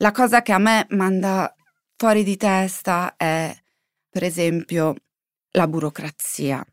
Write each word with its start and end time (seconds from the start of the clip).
La 0.00 0.12
cosa 0.12 0.42
che 0.42 0.52
a 0.52 0.58
me 0.58 0.86
manda 0.90 1.52
fuori 1.96 2.22
di 2.22 2.36
testa 2.36 3.16
è, 3.16 3.52
per 4.08 4.22
esempio, 4.22 4.94
la 5.52 5.66
burocrazia. 5.66 6.64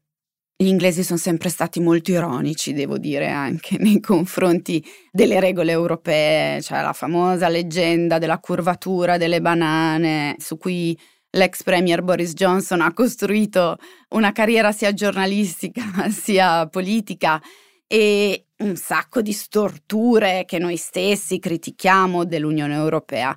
Gli 0.55 0.67
inglesi 0.67 1.03
sono 1.03 1.17
sempre 1.17 1.49
stati 1.49 1.79
molto 1.79 2.11
ironici, 2.11 2.71
devo 2.73 2.99
dire, 2.99 3.29
anche 3.29 3.77
nei 3.81 3.99
confronti 3.99 4.85
delle 5.11 5.39
regole 5.39 5.71
europee, 5.71 6.61
cioè 6.61 6.83
la 6.83 6.93
famosa 6.93 7.49
leggenda 7.49 8.19
della 8.19 8.37
curvatura 8.37 9.17
delle 9.17 9.41
banane, 9.41 10.35
su 10.37 10.59
cui 10.59 10.95
l'ex 11.31 11.63
premier 11.63 12.03
Boris 12.03 12.33
Johnson 12.33 12.81
ha 12.81 12.93
costruito 12.93 13.77
una 14.09 14.31
carriera 14.33 14.71
sia 14.71 14.93
giornalistica 14.93 16.09
sia 16.13 16.67
politica 16.67 17.41
e 17.87 18.44
un 18.57 18.75
sacco 18.75 19.21
di 19.21 19.33
storture 19.33 20.45
che 20.45 20.59
noi 20.59 20.77
stessi 20.77 21.39
critichiamo 21.39 22.25
dell'Unione 22.25 22.75
Europea. 22.75 23.35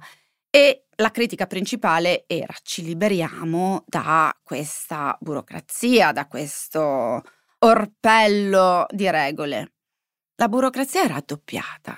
E 0.50 0.84
la 0.96 1.10
critica 1.10 1.46
principale 1.46 2.24
era 2.26 2.54
ci 2.62 2.82
liberiamo 2.82 3.84
da 3.86 4.34
questa 4.42 5.16
burocrazia, 5.20 6.12
da 6.12 6.26
questo 6.26 7.22
orpello 7.58 8.86
di 8.90 9.10
regole. 9.10 9.72
La 10.36 10.48
burocrazia 10.48 11.02
è 11.02 11.08
raddoppiata. 11.08 11.96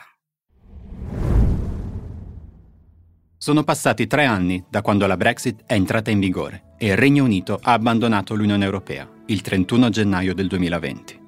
Sono 3.37 3.65
passati 3.65 4.07
tre 4.07 4.27
anni 4.27 4.63
da 4.69 4.83
quando 4.83 5.07
la 5.07 5.17
Brexit 5.17 5.63
è 5.65 5.73
entrata 5.73 6.11
in 6.11 6.21
vigore 6.21 6.75
e 6.77 6.89
il 6.89 6.97
Regno 6.97 7.25
Unito 7.25 7.59
ha 7.63 7.73
abbandonato 7.73 8.35
l'Unione 8.35 8.67
Europea 8.67 9.11
il 9.27 9.41
31 9.41 9.89
gennaio 9.89 10.35
del 10.35 10.47
2020. 10.47 11.20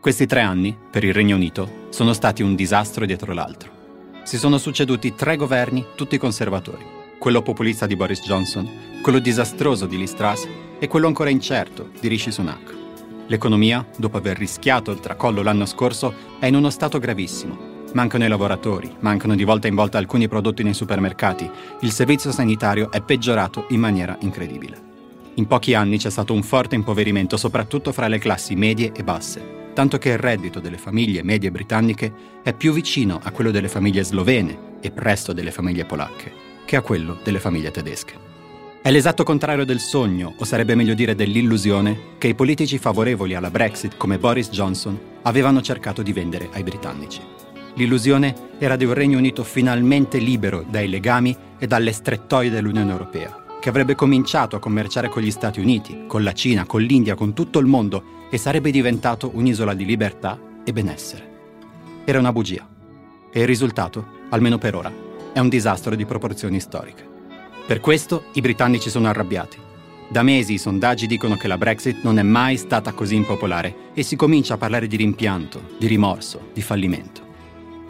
Questi 0.00 0.26
tre 0.26 0.40
anni, 0.40 0.76
per 0.90 1.04
il 1.04 1.12
Regno 1.12 1.36
Unito, 1.36 1.86
sono 1.90 2.12
stati 2.12 2.42
un 2.42 2.54
disastro 2.54 3.04
dietro 3.04 3.32
l'altro. 3.32 3.70
Si 4.22 4.38
sono 4.38 4.58
succeduti 4.58 5.14
tre 5.14 5.36
governi, 5.36 5.84
tutti 5.96 6.18
conservatori 6.18 6.96
quello 7.18 7.42
populista 7.42 7.86
di 7.86 7.96
Boris 7.96 8.22
Johnson, 8.22 8.68
quello 9.02 9.18
disastroso 9.18 9.86
di 9.86 9.98
Liz 9.98 10.14
Truss 10.14 10.46
e 10.78 10.86
quello 10.86 11.08
ancora 11.08 11.30
incerto 11.30 11.90
di 12.00 12.08
Rishi 12.08 12.30
Sunak. 12.30 12.76
L'economia, 13.26 13.84
dopo 13.96 14.16
aver 14.16 14.38
rischiato 14.38 14.90
il 14.90 15.00
tracollo 15.00 15.42
l'anno 15.42 15.66
scorso, 15.66 16.14
è 16.38 16.46
in 16.46 16.54
uno 16.54 16.70
stato 16.70 16.98
gravissimo. 16.98 17.76
Mancano 17.92 18.24
i 18.24 18.28
lavoratori, 18.28 18.94
mancano 19.00 19.34
di 19.34 19.44
volta 19.44 19.66
in 19.66 19.74
volta 19.74 19.98
alcuni 19.98 20.28
prodotti 20.28 20.62
nei 20.62 20.74
supermercati, 20.74 21.50
il 21.80 21.92
servizio 21.92 22.30
sanitario 22.30 22.90
è 22.90 23.02
peggiorato 23.02 23.66
in 23.70 23.80
maniera 23.80 24.16
incredibile. 24.20 24.86
In 25.34 25.46
pochi 25.46 25.74
anni 25.74 25.98
c'è 25.98 26.10
stato 26.10 26.32
un 26.32 26.42
forte 26.42 26.74
impoverimento 26.74 27.36
soprattutto 27.36 27.92
fra 27.92 28.08
le 28.08 28.18
classi 28.18 28.54
medie 28.54 28.92
e 28.94 29.04
basse, 29.04 29.57
tanto 29.78 29.98
che 29.98 30.08
il 30.08 30.18
reddito 30.18 30.58
delle 30.58 30.76
famiglie 30.76 31.22
medie 31.22 31.52
britanniche 31.52 32.12
è 32.42 32.52
più 32.52 32.72
vicino 32.72 33.20
a 33.22 33.30
quello 33.30 33.52
delle 33.52 33.68
famiglie 33.68 34.02
slovene 34.02 34.58
e 34.80 34.90
presto 34.90 35.32
delle 35.32 35.52
famiglie 35.52 35.84
polacche 35.84 36.32
che 36.64 36.74
a 36.74 36.80
quello 36.80 37.20
delle 37.22 37.38
famiglie 37.38 37.70
tedesche. 37.70 38.14
È 38.82 38.90
l'esatto 38.90 39.22
contrario 39.22 39.64
del 39.64 39.78
sogno, 39.78 40.34
o 40.36 40.44
sarebbe 40.44 40.74
meglio 40.74 40.94
dire 40.94 41.14
dell'illusione, 41.14 42.16
che 42.18 42.26
i 42.26 42.34
politici 42.34 42.76
favorevoli 42.76 43.36
alla 43.36 43.52
Brexit 43.52 43.96
come 43.96 44.18
Boris 44.18 44.50
Johnson 44.50 44.98
avevano 45.22 45.62
cercato 45.62 46.02
di 46.02 46.12
vendere 46.12 46.48
ai 46.54 46.64
britannici. 46.64 47.20
L'illusione 47.74 48.34
era 48.58 48.74
di 48.74 48.84
un 48.84 48.94
Regno 48.94 49.18
Unito 49.18 49.44
finalmente 49.44 50.18
libero 50.18 50.66
dai 50.68 50.88
legami 50.88 51.36
e 51.56 51.68
dalle 51.68 51.92
strettoie 51.92 52.50
dell'Unione 52.50 52.90
Europea, 52.90 53.44
che 53.60 53.68
avrebbe 53.68 53.94
cominciato 53.94 54.56
a 54.56 54.58
commerciare 54.58 55.08
con 55.08 55.22
gli 55.22 55.30
Stati 55.30 55.60
Uniti, 55.60 56.06
con 56.08 56.24
la 56.24 56.32
Cina, 56.32 56.66
con 56.66 56.82
l'India, 56.82 57.14
con 57.14 57.32
tutto 57.32 57.60
il 57.60 57.66
mondo 57.66 58.16
e 58.30 58.38
sarebbe 58.38 58.70
diventato 58.70 59.30
un'isola 59.34 59.74
di 59.74 59.84
libertà 59.84 60.38
e 60.64 60.72
benessere. 60.72 61.36
Era 62.04 62.18
una 62.18 62.32
bugia. 62.32 62.66
E 63.30 63.40
il 63.40 63.46
risultato, 63.46 64.06
almeno 64.30 64.58
per 64.58 64.74
ora, 64.74 64.92
è 65.32 65.38
un 65.38 65.48
disastro 65.48 65.94
di 65.94 66.06
proporzioni 66.06 66.60
storiche. 66.60 67.06
Per 67.66 67.80
questo 67.80 68.24
i 68.34 68.40
britannici 68.40 68.88
sono 68.90 69.08
arrabbiati. 69.08 69.58
Da 70.08 70.22
mesi 70.22 70.54
i 70.54 70.58
sondaggi 70.58 71.06
dicono 71.06 71.36
che 71.36 71.48
la 71.48 71.58
Brexit 71.58 72.02
non 72.02 72.18
è 72.18 72.22
mai 72.22 72.56
stata 72.56 72.92
così 72.92 73.14
impopolare 73.14 73.90
e 73.92 74.02
si 74.02 74.16
comincia 74.16 74.54
a 74.54 74.56
parlare 74.56 74.86
di 74.86 74.96
rimpianto, 74.96 75.60
di 75.78 75.86
rimorso, 75.86 76.48
di 76.54 76.62
fallimento. 76.62 77.26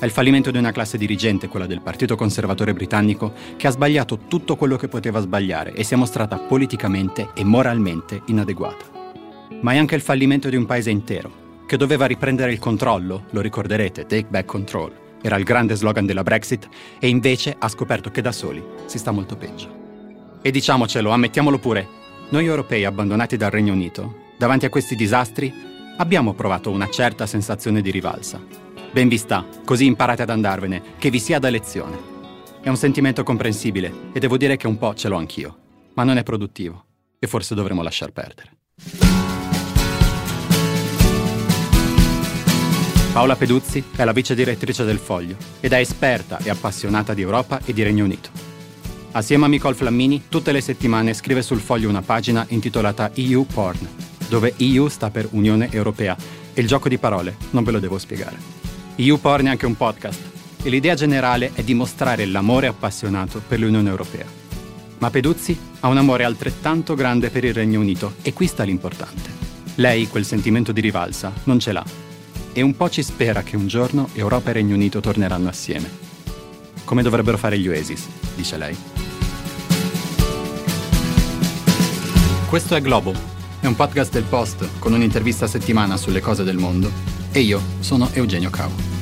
È 0.01 0.05
il 0.05 0.11
fallimento 0.11 0.51
di 0.51 0.59
una 0.59 0.73
classe 0.73 0.99
dirigente, 0.99 1.49
quella 1.49 1.67
del 1.67 1.81
Partito 1.81 2.17
Conservatore 2.17 2.73
britannico, 2.73 3.33
che 3.57 3.69
ha 3.69 3.71
sbagliato 3.71 4.19
tutto 4.29 4.57
quello 4.57 4.77
che 4.77 4.89
poteva 4.89 5.21
sbagliare 5.21 5.73
e 5.75 5.85
si 5.85 5.95
è 5.95 5.97
mostrata 5.97 6.39
politicamente 6.39 7.31
e 7.35 7.45
moralmente 7.45 8.23
inadeguata. 8.27 8.98
Ma 9.61 9.73
è 9.73 9.79
anche 9.79 9.95
il 9.95 10.01
fallimento 10.01 10.49
di 10.49 10.57
un 10.57 10.67
paese 10.67 10.91
intero, 10.91 11.65
che 11.67 11.77
doveva 11.77 12.07
riprendere 12.07 12.53
il 12.53 12.59
controllo, 12.59 13.25
lo 13.31 13.41
ricorderete, 13.41 14.07
take 14.07 14.27
back 14.29 14.47
control, 14.47 14.93
era 15.21 15.37
il 15.37 15.45
grande 15.45 15.75
slogan 15.75 16.07
della 16.07 16.23
Brexit, 16.23 16.69
e 16.99 17.09
invece 17.09 17.55
ha 17.59 17.69
scoperto 17.69 18.11
che 18.11 18.23
da 18.23 18.33
soli 18.33 18.63
si 18.87 18.99
sta 18.99 19.11
molto 19.11 19.37
peggio. 19.37 19.69
E 20.41 20.51
diciamocelo, 20.51 21.11
ammettiamolo 21.11 21.59
pure, 21.59 21.87
noi 22.31 22.47
europei 22.47 22.85
abbandonati 22.85 23.37
dal 23.37 23.51
Regno 23.51 23.73
Unito, 23.73 24.27
davanti 24.39 24.67
a 24.67 24.71
questi 24.71 24.95
disastri, 24.95 25.53
abbiamo 25.97 26.35
provato 26.35 26.71
una 26.71 26.89
certa 26.89 27.27
sensazione 27.27 27.81
di 27.81 27.91
rivalsa. 27.91 28.41
Ben 28.93 29.09
vi 29.09 29.19
sta, 29.19 29.45
così 29.65 29.85
imparate 29.87 30.23
ad 30.23 30.31
andarvene, 30.31 30.83
che 30.99 31.11
vi 31.11 31.19
sia 31.19 31.39
da 31.39 31.51
lezione. 31.51 32.17
È 32.61 32.69
un 32.69 32.77
sentimento 32.77 33.23
comprensibile 33.23 33.93
e 34.13 34.21
devo 34.21 34.37
dire 34.37 34.57
che 34.57 34.67
un 34.67 34.79
po' 34.79 34.95
ce 34.95 35.09
l'ho 35.09 35.17
anch'io, 35.17 35.57
ma 35.95 36.05
non 36.05 36.17
è 36.17 36.23
produttivo 36.23 36.85
e 37.19 37.27
forse 37.27 37.55
dovremmo 37.55 37.83
lasciar 37.83 38.13
perdere. 38.13 38.58
Paola 43.19 43.35
Peduzzi 43.35 43.83
è 43.97 44.05
la 44.05 44.13
vice 44.13 44.37
direttrice 44.37 44.85
del 44.85 44.99
Foglio 44.99 45.35
ed 45.59 45.73
è 45.73 45.79
esperta 45.79 46.39
e 46.41 46.51
appassionata 46.51 47.15
di 47.15 47.23
Europa 47.23 47.61
e 47.65 47.73
di 47.73 47.83
Regno 47.83 48.05
Unito. 48.05 48.31
Assieme 49.11 49.47
a 49.47 49.49
Nicole 49.49 49.75
Flammini, 49.75 50.27
tutte 50.29 50.53
le 50.53 50.61
settimane 50.61 51.13
scrive 51.15 51.43
sul 51.43 51.59
Foglio 51.59 51.89
una 51.89 52.01
pagina 52.01 52.47
intitolata 52.51 53.11
EU 53.15 53.45
Porn, 53.45 53.89
dove 54.29 54.55
EU 54.59 54.87
sta 54.87 55.11
per 55.11 55.27
Unione 55.33 55.69
Europea 55.73 56.17
e 56.55 56.61
il 56.61 56.69
gioco 56.69 56.89
di 56.89 56.97
parole 56.99 57.37
non 57.51 57.65
ve 57.65 57.73
lo 57.73 57.81
devo 57.81 57.99
spiegare. 57.99 58.37
EU 58.95 59.19
Porn 59.19 59.47
è 59.47 59.51
anche 59.51 59.67
un 59.67 59.77
podcast 59.77 60.21
e 60.63 60.69
l'idea 60.71 60.95
generale 60.95 61.51
è 61.55 61.65
dimostrare 61.65 62.25
l'amore 62.25 62.69
appassionato 62.69 63.43
per 63.45 63.59
l'Unione 63.59 63.91
Europea. 63.91 64.27
Ma 64.99 65.11
Peduzzi 65.11 65.59
ha 65.81 65.89
un 65.89 65.97
amore 65.97 66.23
altrettanto 66.23 66.95
grande 66.95 67.31
per 67.31 67.43
il 67.43 67.53
Regno 67.53 67.81
Unito 67.81 68.15
e 68.23 68.33
qui 68.33 68.47
sta 68.47 68.63
l'importante. 68.63 69.29
Lei 69.75 70.07
quel 70.07 70.25
sentimento 70.25 70.71
di 70.71 70.81
rivalsa 70.81 71.33
non 71.43 71.59
ce 71.59 71.73
l'ha 71.73 72.07
e 72.53 72.63
un 72.63 72.77
po' 72.77 72.89
ci 72.91 73.03
spera 73.03 73.43
che 73.43 73.57
un 73.57 73.67
giorno 73.67 74.09
Europa 74.15 74.51
e 74.51 74.53
Regno 74.55 74.75
Unito 74.75 75.01
torneranno 75.01 75.49
assieme. 75.49 75.91
Come 76.85 77.03
dovrebbero 77.03 77.37
fare 77.37 77.59
gli 77.59 77.69
Oasis, 77.69 78.07
dice 78.35 78.57
lei. 78.57 78.77
Questo 82.49 82.75
è 82.75 82.81
Globo, 82.81 83.13
è 83.61 83.67
un 83.67 83.77
podcast 83.77 84.13
del 84.13 84.25
Post 84.25 84.69
con 84.79 84.93
un'intervista 84.93 85.45
a 85.45 85.49
settimana 85.49 85.97
sulle 85.97 86.21
cose 86.21 86.45
del 86.45 86.57
mondo 86.57 86.91
e 87.31 87.41
io 87.41 87.61
sono 87.81 88.09
Eugenio 88.13 88.51
Cavo. 88.51 88.98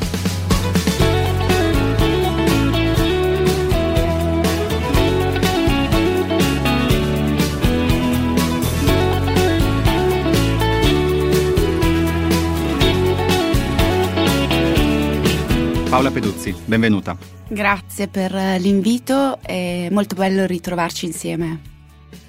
Paola 15.97 16.11
Peduzzi, 16.11 16.55
benvenuta. 16.67 17.17
Grazie 17.49 18.09
per 18.09 18.31
l'invito, 18.61 19.41
è 19.41 19.89
molto 19.91 20.15
bello 20.15 20.45
ritrovarci 20.45 21.07
insieme. 21.07 21.63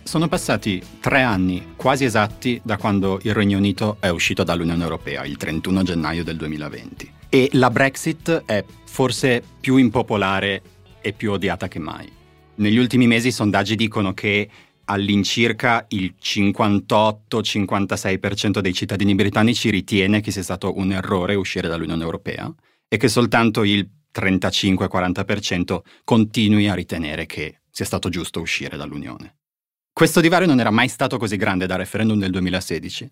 Sono 0.03 0.29
passati 0.29 0.81
tre 1.01 1.21
anni 1.21 1.73
quasi 1.75 2.05
esatti 2.05 2.61
da 2.63 2.77
quando 2.77 3.19
il 3.23 3.33
Regno 3.33 3.57
Unito 3.57 3.97
è 3.99 4.07
uscito 4.07 4.45
dall'Unione 4.45 4.83
Europea, 4.83 5.25
il 5.25 5.35
31 5.35 5.83
gennaio 5.83 6.23
del 6.23 6.37
2020. 6.37 7.11
E 7.27 7.49
la 7.51 7.69
Brexit 7.69 8.43
è 8.45 8.63
forse 8.85 9.43
più 9.59 9.75
impopolare 9.75 10.61
e 11.01 11.11
più 11.11 11.33
odiata 11.33 11.67
che 11.67 11.79
mai. 11.79 12.09
Negli 12.55 12.77
ultimi 12.77 13.05
mesi 13.05 13.27
i 13.27 13.33
sondaggi 13.33 13.75
dicono 13.75 14.13
che 14.13 14.49
all'incirca 14.85 15.87
il 15.89 16.15
58-56% 16.23 18.59
dei 18.59 18.73
cittadini 18.73 19.13
britannici 19.13 19.69
ritiene 19.69 20.21
che 20.21 20.31
sia 20.31 20.43
stato 20.43 20.77
un 20.77 20.93
errore 20.93 21.35
uscire 21.35 21.67
dall'Unione 21.67 22.03
Europea 22.03 22.49
e 22.87 22.97
che 22.97 23.07
soltanto 23.07 23.63
il 23.63 23.89
35-40% 24.13 25.79
continui 26.03 26.67
a 26.67 26.73
ritenere 26.73 27.25
che 27.25 27.61
sia 27.69 27.85
stato 27.85 28.09
giusto 28.09 28.39
uscire 28.39 28.77
dall'Unione. 28.77 29.37
Questo 29.93 30.21
divario 30.21 30.47
non 30.47 30.59
era 30.59 30.71
mai 30.71 30.87
stato 30.87 31.17
così 31.17 31.37
grande 31.37 31.65
dal 31.65 31.79
referendum 31.79 32.19
del 32.19 32.31
2016, 32.31 33.09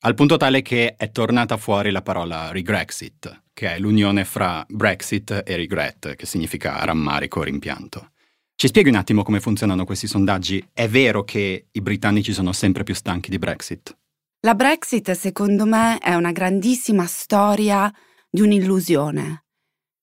al 0.00 0.14
punto 0.14 0.36
tale 0.36 0.62
che 0.62 0.94
è 0.94 1.10
tornata 1.10 1.56
fuori 1.56 1.90
la 1.90 2.02
parola 2.02 2.50
regrexit, 2.50 3.44
che 3.52 3.74
è 3.74 3.78
l'unione 3.78 4.24
fra 4.24 4.64
Brexit 4.68 5.42
e 5.44 5.56
regret, 5.56 6.14
che 6.14 6.26
significa 6.26 6.84
rammarico 6.84 7.40
o 7.40 7.42
rimpianto. 7.42 8.10
Ci 8.54 8.68
spieghi 8.68 8.88
un 8.88 8.96
attimo 8.96 9.22
come 9.22 9.40
funzionano 9.40 9.84
questi 9.84 10.06
sondaggi? 10.06 10.66
È 10.72 10.88
vero 10.88 11.24
che 11.24 11.68
i 11.70 11.80
britannici 11.80 12.32
sono 12.32 12.52
sempre 12.52 12.84
più 12.84 12.94
stanchi 12.94 13.30
di 13.30 13.38
Brexit? 13.38 13.96
La 14.40 14.54
Brexit, 14.54 15.10
secondo 15.12 15.66
me, 15.66 15.98
è 15.98 16.14
una 16.14 16.32
grandissima 16.32 17.06
storia 17.06 17.92
di 18.36 18.42
un'illusione, 18.42 19.44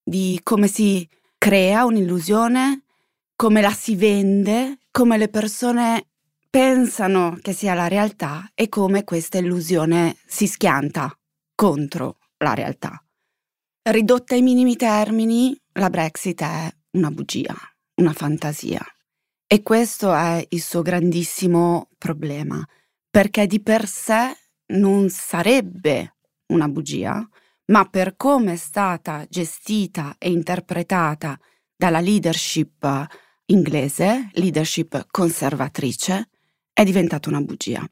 di 0.02 0.40
come 0.42 0.66
si 0.66 1.08
crea 1.38 1.84
un'illusione 1.84 2.82
come 3.36 3.60
la 3.60 3.70
si 3.70 3.94
vende, 3.94 4.80
come 4.90 5.16
le 5.18 5.28
persone 5.28 6.08
pensano 6.50 7.38
che 7.40 7.52
sia 7.52 7.74
la 7.74 7.86
realtà 7.86 8.50
e 8.54 8.68
come 8.68 9.04
questa 9.04 9.38
illusione 9.38 10.16
si 10.26 10.48
schianta 10.48 11.16
contro 11.54 12.18
la 12.38 12.54
realtà. 12.54 13.00
Ridotta 13.82 14.34
ai 14.34 14.42
minimi 14.42 14.74
termini, 14.74 15.56
la 15.74 15.88
Brexit 15.88 16.42
è 16.42 16.74
una 16.92 17.12
bugia, 17.12 17.54
una 18.00 18.12
fantasia. 18.12 18.84
E 19.46 19.62
questo 19.62 20.12
è 20.12 20.44
il 20.48 20.60
suo 20.60 20.82
grandissimo 20.82 21.88
problema, 21.98 22.66
perché 23.08 23.46
di 23.46 23.60
per 23.60 23.86
sé 23.86 24.36
non 24.72 25.08
sarebbe 25.08 26.16
una 26.46 26.66
bugia, 26.66 27.28
ma 27.66 27.84
per 27.86 28.16
come 28.16 28.52
è 28.52 28.56
stata 28.56 29.26
gestita 29.28 30.16
e 30.18 30.30
interpretata 30.30 31.38
dalla 31.76 32.00
leadership 32.00 33.06
inglese, 33.46 34.30
leadership 34.32 35.06
conservatrice, 35.10 36.28
è 36.72 36.84
diventata 36.84 37.28
una 37.28 37.40
bugia. 37.40 37.86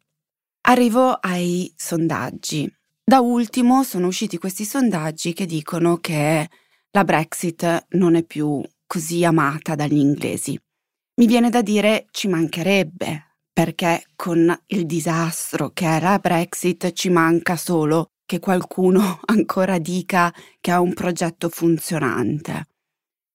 Arrivo 0.62 1.12
ai 1.12 1.72
sondaggi. 1.76 2.72
Da 3.04 3.20
ultimo 3.20 3.82
sono 3.82 4.06
usciti 4.06 4.38
questi 4.38 4.64
sondaggi 4.64 5.32
che 5.32 5.46
dicono 5.46 5.96
che 5.96 6.48
la 6.90 7.04
Brexit 7.04 7.86
non 7.90 8.14
è 8.14 8.22
più 8.22 8.62
così 8.86 9.24
amata 9.24 9.74
dagli 9.74 9.98
inglesi. 9.98 10.58
Mi 11.14 11.26
viene 11.26 11.50
da 11.50 11.62
dire 11.62 12.06
ci 12.10 12.28
mancherebbe, 12.28 13.36
perché 13.52 14.04
con 14.14 14.56
il 14.66 14.86
disastro 14.86 15.70
che 15.70 15.86
è 15.86 16.00
la 16.00 16.18
Brexit 16.18 16.92
ci 16.92 17.10
manca 17.10 17.56
solo 17.56 18.11
che 18.32 18.38
qualcuno 18.38 19.20
ancora 19.26 19.78
dica 19.78 20.32
che 20.58 20.70
ha 20.70 20.80
un 20.80 20.94
progetto 20.94 21.50
funzionante. 21.50 22.68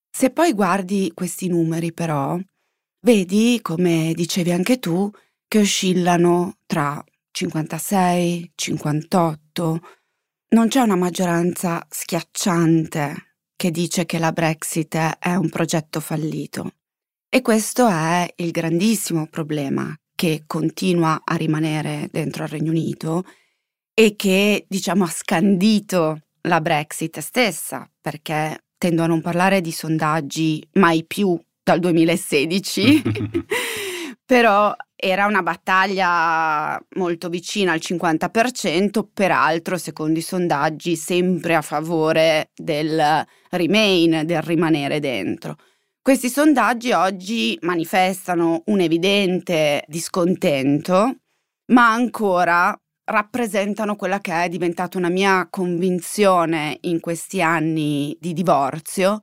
Se 0.10 0.32
poi 0.32 0.54
guardi 0.54 1.12
questi 1.14 1.48
numeri 1.48 1.94
però, 1.94 2.36
vedi, 3.02 3.60
come 3.62 4.14
dicevi 4.16 4.52
anche 4.52 4.80
tu, 4.80 5.08
che 5.48 5.60
oscillano 5.60 6.58
tra 6.66 7.04
56, 7.30 8.54
58. 8.56 9.80
Non 10.50 10.68
c'è 10.68 10.82
una 10.82 10.96
maggioranza 10.96 11.86
schiacciante 11.88 13.36
che 13.56 13.70
dice 13.70 14.06
che 14.08 14.18
la 14.18 14.32
Brexit 14.32 14.96
è 15.20 15.36
un 15.36 15.50
progetto 15.50 16.00
fallito. 16.00 16.72
E 17.30 17.42
questo 17.44 17.88
è 17.88 18.28
il 18.38 18.50
grandissimo 18.50 19.28
problema 19.28 19.96
che 20.16 20.46
continua 20.48 21.22
a 21.24 21.36
rimanere 21.36 22.10
dentro 22.12 22.44
al 22.44 22.50
Regno 22.50 22.72
Unito 22.72 23.24
e 24.00 24.16
che, 24.16 24.66
diciamo, 24.70 25.06
ha 25.06 25.10
scandito 25.10 26.20
la 26.42 26.62
Brexit 26.62 27.18
stessa, 27.18 27.90
perché 28.00 28.66
tendo 28.78 29.02
a 29.02 29.08
non 29.08 29.22
parlare 29.22 29.60
di 29.60 29.72
sondaggi 29.72 30.64
mai 30.74 31.04
più 31.04 31.36
dal 31.64 31.80
2016, 31.80 33.02
però 34.24 34.72
era 34.96 35.26
una 35.26 35.42
battaglia 35.42 36.80
molto 36.96 37.28
vicina 37.28 37.72
al 37.72 37.80
50%, 37.82 39.04
peraltro 39.12 39.80
secondo 39.80 40.20
i 40.20 40.22
sondaggi 40.22 40.96
sempre 40.96 41.56
a 41.56 41.64
favore 41.64 42.52
del 42.54 43.26
remain, 43.50 44.22
del 44.26 44.44
rimanere 44.44 45.00
dentro. 45.00 45.56
Questi 46.00 46.30
sondaggi 46.30 46.92
oggi 46.92 47.58
manifestano 47.62 48.62
un 48.68 48.80
evidente 48.80 49.84
discontento, 49.88 51.16
ma 51.72 51.92
ancora 51.92 52.80
rappresentano 53.10 53.96
quella 53.96 54.20
che 54.20 54.44
è 54.44 54.50
diventata 54.50 54.98
una 54.98 55.10
mia 55.10 55.48
convinzione 55.50 56.78
in 56.82 57.00
questi 57.00 57.42
anni 57.42 58.16
di 58.20 58.34
divorzio, 58.34 59.22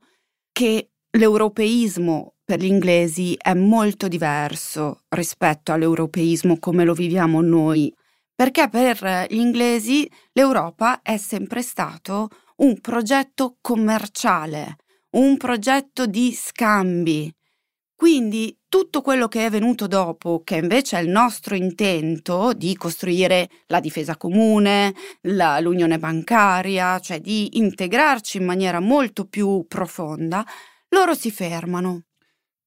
che 0.51 0.89
l'europeismo 1.11 2.33
per 2.43 2.59
gli 2.59 2.65
inglesi 2.65 3.35
è 3.39 3.53
molto 3.53 4.07
diverso 4.07 5.01
rispetto 5.09 5.71
all'europeismo 5.71 6.57
come 6.59 6.83
lo 6.83 6.93
viviamo 6.93 7.41
noi, 7.41 7.93
perché 8.33 8.69
per 8.69 9.27
gli 9.29 9.37
inglesi 9.37 10.09
l'Europa 10.33 11.01
è 11.01 11.17
sempre 11.17 11.61
stato 11.61 12.29
un 12.57 12.79
progetto 12.81 13.57
commerciale, 13.61 14.77
un 15.11 15.37
progetto 15.37 16.05
di 16.05 16.33
scambi. 16.33 17.33
Quindi 17.95 18.55
tutto 18.75 18.99
quello 18.99 19.29
che 19.29 19.45
è 19.45 19.49
venuto 19.49 19.87
dopo, 19.87 20.41
che 20.43 20.57
invece 20.57 20.97
è 20.97 21.01
il 21.01 21.07
nostro 21.07 21.55
intento 21.55 22.51
di 22.51 22.75
costruire 22.75 23.49
la 23.67 23.79
difesa 23.79 24.17
comune, 24.17 24.93
la, 25.21 25.61
l'unione 25.61 25.97
bancaria, 25.97 26.99
cioè 26.99 27.21
di 27.21 27.57
integrarci 27.57 28.35
in 28.35 28.43
maniera 28.43 28.81
molto 28.81 29.27
più 29.27 29.63
profonda, 29.65 30.45
loro 30.89 31.13
si 31.13 31.31
fermano. 31.31 32.01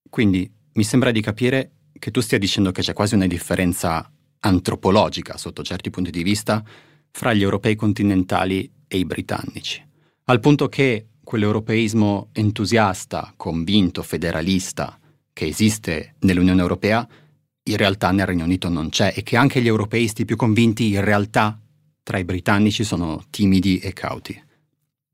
Quindi 0.08 0.50
mi 0.72 0.82
sembra 0.82 1.10
di 1.10 1.20
capire 1.20 1.72
che 1.92 2.10
tu 2.10 2.20
stia 2.20 2.38
dicendo 2.38 2.72
che 2.72 2.80
c'è 2.80 2.94
quasi 2.94 3.14
una 3.14 3.26
differenza 3.26 4.10
antropologica 4.40 5.36
sotto 5.36 5.62
certi 5.62 5.90
punti 5.90 6.10
di 6.10 6.22
vista 6.22 6.64
fra 7.10 7.34
gli 7.34 7.42
europei 7.42 7.74
continentali 7.74 8.72
e 8.88 8.96
i 8.96 9.04
britannici, 9.04 9.86
al 10.24 10.40
punto 10.40 10.70
che 10.70 11.08
quell'europeismo 11.22 12.30
entusiasta, 12.32 13.34
convinto, 13.36 14.02
federalista 14.02 14.98
che 15.38 15.46
esiste 15.46 16.16
nell'Unione 16.22 16.60
Europea, 16.60 17.06
in 17.62 17.76
realtà 17.76 18.10
nel 18.10 18.26
Regno 18.26 18.42
Unito 18.42 18.68
non 18.68 18.88
c'è 18.88 19.12
e 19.14 19.22
che 19.22 19.36
anche 19.36 19.62
gli 19.62 19.68
europeisti 19.68 20.24
più 20.24 20.34
convinti 20.34 20.88
in 20.88 21.04
realtà 21.04 21.56
tra 22.02 22.18
i 22.18 22.24
britannici 22.24 22.82
sono 22.82 23.22
timidi 23.30 23.78
e 23.78 23.92
cauti. 23.92 24.36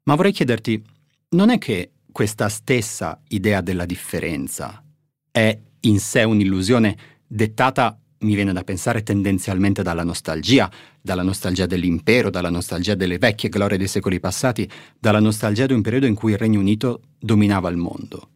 Ma 0.05 0.15
vorrei 0.15 0.33
chiederti, 0.33 0.83
non 1.31 1.51
è 1.51 1.59
che 1.59 1.91
questa 2.11 2.49
stessa 2.49 3.21
idea 3.29 3.61
della 3.61 3.85
differenza 3.85 4.83
è 5.31 5.61
in 5.81 6.01
sé 6.01 6.23
un'illusione 6.23 6.97
dettata, 7.27 8.01
mi 8.21 8.35
viene 8.35 8.55
da 8.55 8.65
pensare, 8.65 9.03
tendenzialmente 9.03 9.83
dalla 9.83 10.05
nostalgia, 10.05 10.71
dalla 11.03 11.23
nostalgia 11.23 11.67
dell'impero, 11.67 12.31
dalla 12.31 12.49
nostalgia 12.49 12.95
delle 12.95 13.19
vecchie 13.19 13.51
glorie 13.51 13.77
dei 13.77 13.89
secoli 13.89 14.21
passati, 14.21 14.67
dalla 14.99 15.21
nostalgia 15.21 15.67
di 15.67 15.75
un 15.75 15.83
periodo 15.83 16.07
in 16.07 16.15
cui 16.15 16.33
il 16.33 16.39
Regno 16.39 16.61
Unito 16.61 17.03
dominava 17.19 17.69
il 17.69 17.77
mondo. 17.77 18.31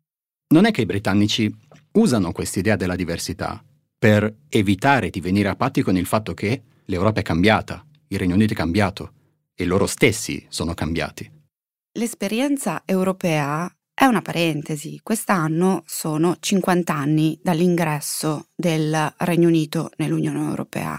Non 0.51 0.65
è 0.65 0.71
che 0.71 0.81
i 0.81 0.87
britannici 0.87 1.55
usano 1.99 2.33
quest'idea 2.33 2.77
della 2.77 2.97
diversità 2.97 3.63
per 3.99 4.33
evitare 4.49 5.11
di 5.11 5.21
venire 5.21 5.49
a 5.49 5.57
patti 5.57 5.83
con 5.83 5.97
il 5.97 6.07
fatto 6.07 6.33
che 6.33 6.63
l'Europa 6.85 7.21
è 7.21 7.23
cambiata, 7.23 7.85
il 8.09 8.19
Regno 8.19 8.35
Unito 8.35 8.53
è 8.53 8.57
cambiato 8.57 9.13
e 9.55 9.65
loro 9.65 9.87
stessi 9.87 10.47
sono 10.49 10.75
cambiati. 10.75 11.29
L'esperienza 11.93 12.83
europea 12.85 13.69
è 13.93 14.05
una 14.05 14.23
parentesi. 14.23 15.01
Quest'anno 15.03 15.83
sono 15.85 16.37
50 16.39 16.95
anni 16.95 17.39
dall'ingresso 17.43 18.51
del 18.55 19.13
Regno 19.19 19.49
Unito 19.49 19.91
nell'Unione 19.97 20.39
Europea. 20.39 20.97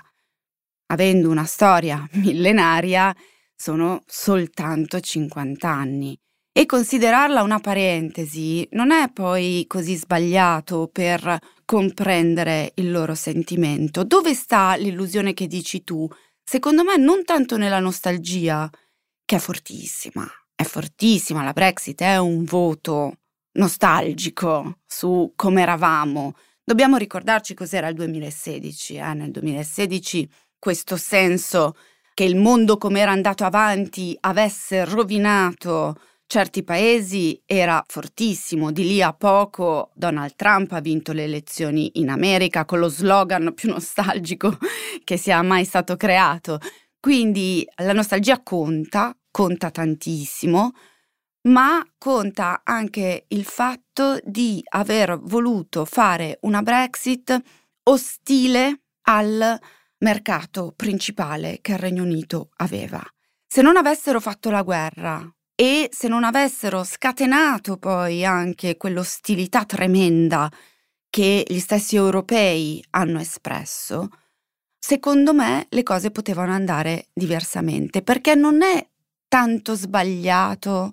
Avendo 0.88 1.30
una 1.30 1.46
storia 1.46 2.06
millenaria, 2.14 3.16
sono 3.56 4.04
soltanto 4.06 5.00
50 5.00 5.70
anni. 5.70 6.20
E 6.60 6.66
considerarla 6.66 7.42
una 7.42 7.62
parentesi 7.62 8.68
non 8.72 8.92
è 8.92 9.10
poi 9.14 9.64
così 9.66 9.96
sbagliato 9.96 10.90
per 10.92 11.40
comprendere 11.64 12.74
il 12.76 12.92
loro 12.92 13.16
sentimento. 13.16 14.04
Dove 14.04 14.34
sta 14.34 14.76
l'illusione 14.76 15.34
che 15.34 15.48
dici 15.48 15.86
tu? 15.86 16.06
Secondo 16.44 16.84
me 16.84 16.98
non 16.98 17.24
tanto 17.24 17.56
nella 17.56 17.80
nostalgia, 17.80 18.70
che 19.24 19.38
è 19.38 19.40
fortissima, 19.40 20.30
è 20.54 20.64
fortissima, 20.64 21.46
la 21.46 21.54
Brexit 21.54 22.02
è 22.02 22.18
un 22.18 22.44
voto 22.44 23.20
nostalgico 23.54 24.80
su 24.86 25.32
come 25.38 25.62
eravamo. 25.62 26.36
Dobbiamo 26.62 26.98
ricordarci 26.98 27.54
cos'era 27.54 27.88
il 27.88 27.96
2016. 27.96 28.96
Eh? 28.96 29.14
Nel 29.14 29.32
2016 29.32 30.30
questo 30.60 30.98
senso 30.98 31.78
che 32.14 32.26
il 32.26 32.36
mondo 32.36 32.78
come 32.78 33.00
era 33.00 33.12
andato 33.12 33.46
avanti 33.46 34.14
avesse 34.20 34.84
rovinato 34.84 35.96
certi 36.30 36.64
paesi 36.64 37.42
era 37.44 37.84
fortissimo. 37.88 38.72
Di 38.72 38.84
lì 38.84 39.02
a 39.02 39.14
poco 39.14 39.90
Donald 39.96 40.36
Trump 40.36 40.72
ha 40.74 40.80
vinto 40.80 41.12
le 41.12 41.24
elezioni 41.24 41.90
in 41.96 42.10
America 42.10 42.66
con 42.66 42.78
lo 42.78 42.88
slogan 42.88 43.52
più 43.56 43.70
nostalgico 43.70 44.56
che 45.04 45.18
sia 45.18 45.42
mai 45.42 45.66
stato 45.66 45.98
creato. 45.98 46.60
Quindi 47.00 47.68
la 47.78 47.94
nostalgia 47.94 48.44
conta, 48.44 49.18
conta 49.32 49.72
tantissimo, 49.72 50.74
ma 51.48 51.84
conta 51.98 52.62
anche 52.64 53.26
il 53.30 53.44
fatto 53.44 54.20
di 54.24 54.62
aver 54.70 55.18
voluto 55.20 55.84
fare 55.84 56.38
una 56.42 56.62
Brexit 56.62 57.42
ostile 57.84 58.82
al 59.08 59.60
mercato 59.98 60.74
principale 60.76 61.58
che 61.60 61.72
il 61.72 61.80
Regno 61.80 62.04
Unito 62.04 62.52
aveva. 62.58 63.04
Se 63.48 63.64
non 63.64 63.78
avessero 63.78 64.20
fatto 64.20 64.52
la 64.52 64.62
guerra 64.62 65.28
e 65.62 65.90
se 65.92 66.08
non 66.08 66.24
avessero 66.24 66.86
scatenato 66.86 67.76
poi 67.76 68.24
anche 68.24 68.78
quell'ostilità 68.78 69.66
tremenda 69.66 70.50
che 71.10 71.44
gli 71.46 71.60
stessi 71.60 71.98
europei 71.98 72.82
hanno 72.92 73.20
espresso, 73.20 74.08
secondo 74.80 75.34
me 75.34 75.66
le 75.68 75.84
cose 75.84 76.12
potevano 76.12 76.54
andare 76.54 77.08
diversamente, 77.12 78.02
perché 78.04 78.36
non 78.36 78.62
è 78.62 78.88
tanto 79.28 79.76
sbagliato 79.76 80.92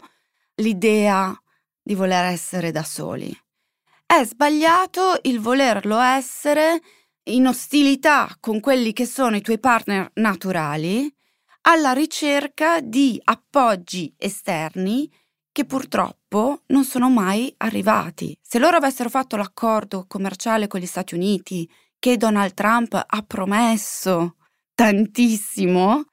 l'idea 0.57 1.33
di 1.81 1.95
voler 1.95 2.25
essere 2.25 2.73
da 2.73 2.83
soli. 2.83 3.33
È 4.05 4.25
sbagliato 4.25 5.21
il 5.23 5.39
volerlo 5.39 6.01
essere 6.01 6.81
in 7.29 7.47
ostilità 7.47 8.37
con 8.41 8.59
quelli 8.59 8.93
che 8.93 9.07
sono 9.07 9.37
i 9.37 9.43
tuoi 9.43 9.61
partner 9.61 10.11
naturali 10.15 11.16
alla 11.69 11.93
ricerca 11.93 12.81
di 12.81 13.21
appoggi 13.25 14.15
esterni 14.17 15.11
che 15.51 15.65
purtroppo 15.65 16.63
non 16.67 16.85
sono 16.85 17.11
mai 17.11 17.53
arrivati. 17.59 18.37
Se 18.41 18.59
loro 18.59 18.77
avessero 18.77 19.09
fatto 19.09 19.37
l'accordo 19.37 20.05
commerciale 20.07 20.69
con 20.69 20.81
gli 20.81 20.87
Stati 20.87 21.15
Uniti 21.15 21.69
che 21.99 22.17
Donald 22.17 22.55
Trump 22.55 22.95
ha 22.95 23.23
promesso 23.23 24.37
tantissimo, 24.75 26.05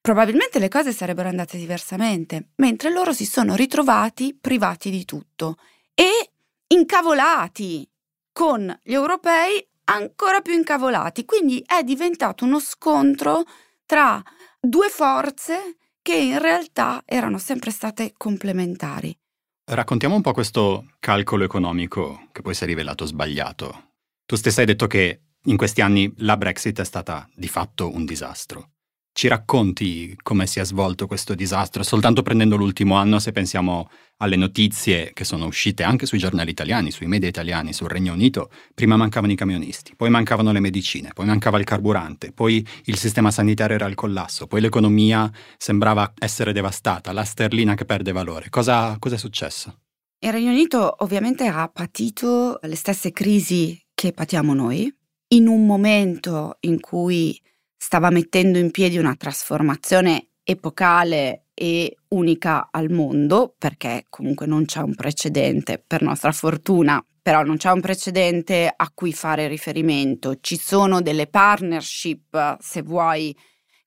probabilmente 0.00 0.58
le 0.58 0.68
cose 0.68 0.92
sarebbero 0.92 1.28
andate 1.28 1.58
diversamente, 1.58 2.50
mentre 2.56 2.90
loro 2.90 3.12
si 3.12 3.26
sono 3.26 3.54
ritrovati 3.54 4.36
privati 4.40 4.90
di 4.90 5.04
tutto 5.04 5.56
e 5.94 6.30
incavolati 6.68 7.86
con 8.32 8.78
gli 8.82 8.94
europei 8.94 9.66
ancora 9.84 10.40
più 10.40 10.54
incavolati. 10.54 11.26
Quindi 11.26 11.62
è 11.66 11.82
diventato 11.82 12.44
uno 12.44 12.60
scontro 12.60 13.44
tra 13.84 14.22
due 14.64 14.88
forze 14.88 15.76
che 16.00 16.14
in 16.14 16.38
realtà 16.38 17.02
erano 17.04 17.38
sempre 17.38 17.72
state 17.72 18.12
complementari. 18.16 19.16
Raccontiamo 19.64 20.14
un 20.14 20.22
po' 20.22 20.32
questo 20.32 20.86
calcolo 21.00 21.42
economico 21.42 22.28
che 22.30 22.42
poi 22.42 22.54
si 22.54 22.62
è 22.62 22.66
rivelato 22.66 23.04
sbagliato. 23.04 23.94
Tu 24.24 24.36
stessa 24.36 24.60
hai 24.60 24.66
detto 24.66 24.86
che 24.86 25.22
in 25.46 25.56
questi 25.56 25.80
anni 25.80 26.12
la 26.18 26.36
Brexit 26.36 26.78
è 26.80 26.84
stata 26.84 27.28
di 27.34 27.48
fatto 27.48 27.92
un 27.92 28.04
disastro. 28.04 28.70
Ci 29.14 29.28
racconti 29.28 30.16
come 30.22 30.46
si 30.46 30.58
è 30.58 30.64
svolto 30.64 31.06
questo 31.06 31.34
disastro, 31.34 31.82
soltanto 31.82 32.22
prendendo 32.22 32.56
l'ultimo 32.56 32.96
anno, 32.96 33.18
se 33.18 33.30
pensiamo 33.30 33.90
alle 34.16 34.36
notizie 34.36 35.12
che 35.12 35.24
sono 35.24 35.44
uscite 35.44 35.82
anche 35.82 36.06
sui 36.06 36.18
giornali 36.18 36.50
italiani, 36.50 36.90
sui 36.90 37.06
media 37.06 37.28
italiani, 37.28 37.74
sul 37.74 37.88
Regno 37.88 38.14
Unito, 38.14 38.50
prima 38.74 38.96
mancavano 38.96 39.32
i 39.32 39.36
camionisti, 39.36 39.94
poi 39.96 40.08
mancavano 40.08 40.50
le 40.50 40.60
medicine, 40.60 41.10
poi 41.12 41.26
mancava 41.26 41.58
il 41.58 41.64
carburante, 41.64 42.32
poi 42.32 42.66
il 42.84 42.96
sistema 42.96 43.30
sanitario 43.30 43.76
era 43.76 43.84
al 43.84 43.94
collasso, 43.94 44.46
poi 44.46 44.62
l'economia 44.62 45.30
sembrava 45.58 46.14
essere 46.18 46.52
devastata, 46.52 47.12
la 47.12 47.24
sterlina 47.24 47.74
che 47.74 47.84
perde 47.84 48.12
valore. 48.12 48.48
Cosa, 48.48 48.96
cosa 48.98 49.16
è 49.16 49.18
successo? 49.18 49.80
Il 50.20 50.32
Regno 50.32 50.50
Unito 50.50 50.96
ovviamente 51.00 51.46
ha 51.46 51.68
patito 51.68 52.58
le 52.62 52.76
stesse 52.76 53.12
crisi 53.12 53.78
che 53.92 54.12
patiamo 54.12 54.54
noi, 54.54 54.90
in 55.34 55.48
un 55.48 55.66
momento 55.66 56.56
in 56.60 56.80
cui 56.80 57.38
stava 57.84 58.10
mettendo 58.10 58.58
in 58.58 58.70
piedi 58.70 58.96
una 58.96 59.16
trasformazione 59.16 60.28
epocale 60.44 61.46
e 61.52 61.96
unica 62.10 62.68
al 62.70 62.92
mondo, 62.92 63.56
perché 63.58 64.06
comunque 64.08 64.46
non 64.46 64.66
c'è 64.66 64.80
un 64.82 64.94
precedente, 64.94 65.82
per 65.84 66.00
nostra 66.00 66.30
fortuna, 66.30 67.04
però 67.20 67.42
non 67.42 67.56
c'è 67.56 67.72
un 67.72 67.80
precedente 67.80 68.72
a 68.74 68.88
cui 68.94 69.12
fare 69.12 69.48
riferimento. 69.48 70.36
Ci 70.40 70.56
sono 70.56 71.02
delle 71.02 71.26
partnership, 71.26 72.56
se 72.60 72.82
vuoi, 72.82 73.36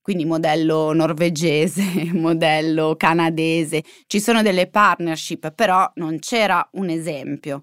quindi 0.01 0.25
modello 0.25 0.91
norvegese, 0.91 2.11
modello 2.11 2.97
canadese, 2.97 3.81
ci 4.07 4.19
sono 4.19 4.41
delle 4.41 4.67
partnership, 4.67 5.53
però 5.53 5.89
non 5.95 6.19
c'era 6.19 6.67
un 6.73 6.89
esempio. 6.89 7.61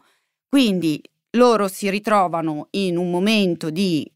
Quindi 0.48 0.98
loro 1.32 1.68
si 1.68 1.90
ritrovano 1.90 2.68
in 2.70 2.96
un 2.96 3.10
momento 3.10 3.68
di 3.68 4.10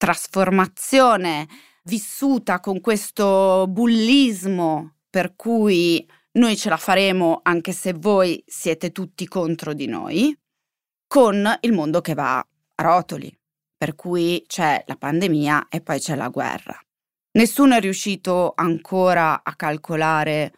trasformazione 0.00 1.46
vissuta 1.82 2.58
con 2.58 2.80
questo 2.80 3.66
bullismo 3.68 4.94
per 5.10 5.36
cui 5.36 6.08
noi 6.32 6.56
ce 6.56 6.70
la 6.70 6.78
faremo 6.78 7.40
anche 7.42 7.72
se 7.72 7.92
voi 7.92 8.42
siete 8.46 8.92
tutti 8.92 9.28
contro 9.28 9.74
di 9.74 9.86
noi, 9.86 10.34
con 11.06 11.46
il 11.60 11.72
mondo 11.74 12.00
che 12.00 12.14
va 12.14 12.38
a 12.38 12.82
rotoli, 12.82 13.30
per 13.76 13.94
cui 13.94 14.42
c'è 14.46 14.82
la 14.86 14.96
pandemia 14.96 15.66
e 15.68 15.82
poi 15.82 16.00
c'è 16.00 16.14
la 16.14 16.28
guerra. 16.28 16.80
Nessuno 17.32 17.74
è 17.74 17.80
riuscito 17.80 18.52
ancora 18.56 19.42
a 19.44 19.54
calcolare 19.54 20.54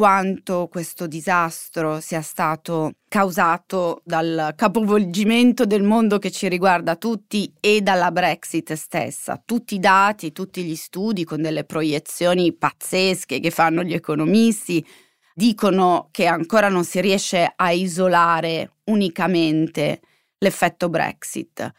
quanto 0.00 0.66
questo 0.68 1.06
disastro 1.06 2.00
sia 2.00 2.22
stato 2.22 2.92
causato 3.06 4.00
dal 4.02 4.54
capovolgimento 4.56 5.66
del 5.66 5.82
mondo 5.82 6.18
che 6.18 6.30
ci 6.30 6.48
riguarda 6.48 6.96
tutti 6.96 7.52
e 7.60 7.82
dalla 7.82 8.10
Brexit 8.10 8.72
stessa. 8.72 9.42
Tutti 9.44 9.74
i 9.74 9.78
dati, 9.78 10.32
tutti 10.32 10.62
gli 10.64 10.74
studi 10.74 11.24
con 11.24 11.42
delle 11.42 11.64
proiezioni 11.64 12.56
pazzesche 12.56 13.40
che 13.40 13.50
fanno 13.50 13.82
gli 13.82 13.92
economisti 13.92 14.82
dicono 15.34 16.08
che 16.10 16.24
ancora 16.24 16.70
non 16.70 16.84
si 16.84 16.98
riesce 17.02 17.52
a 17.54 17.70
isolare 17.70 18.76
unicamente 18.84 20.00
l'effetto 20.38 20.88
Brexit. 20.88 21.70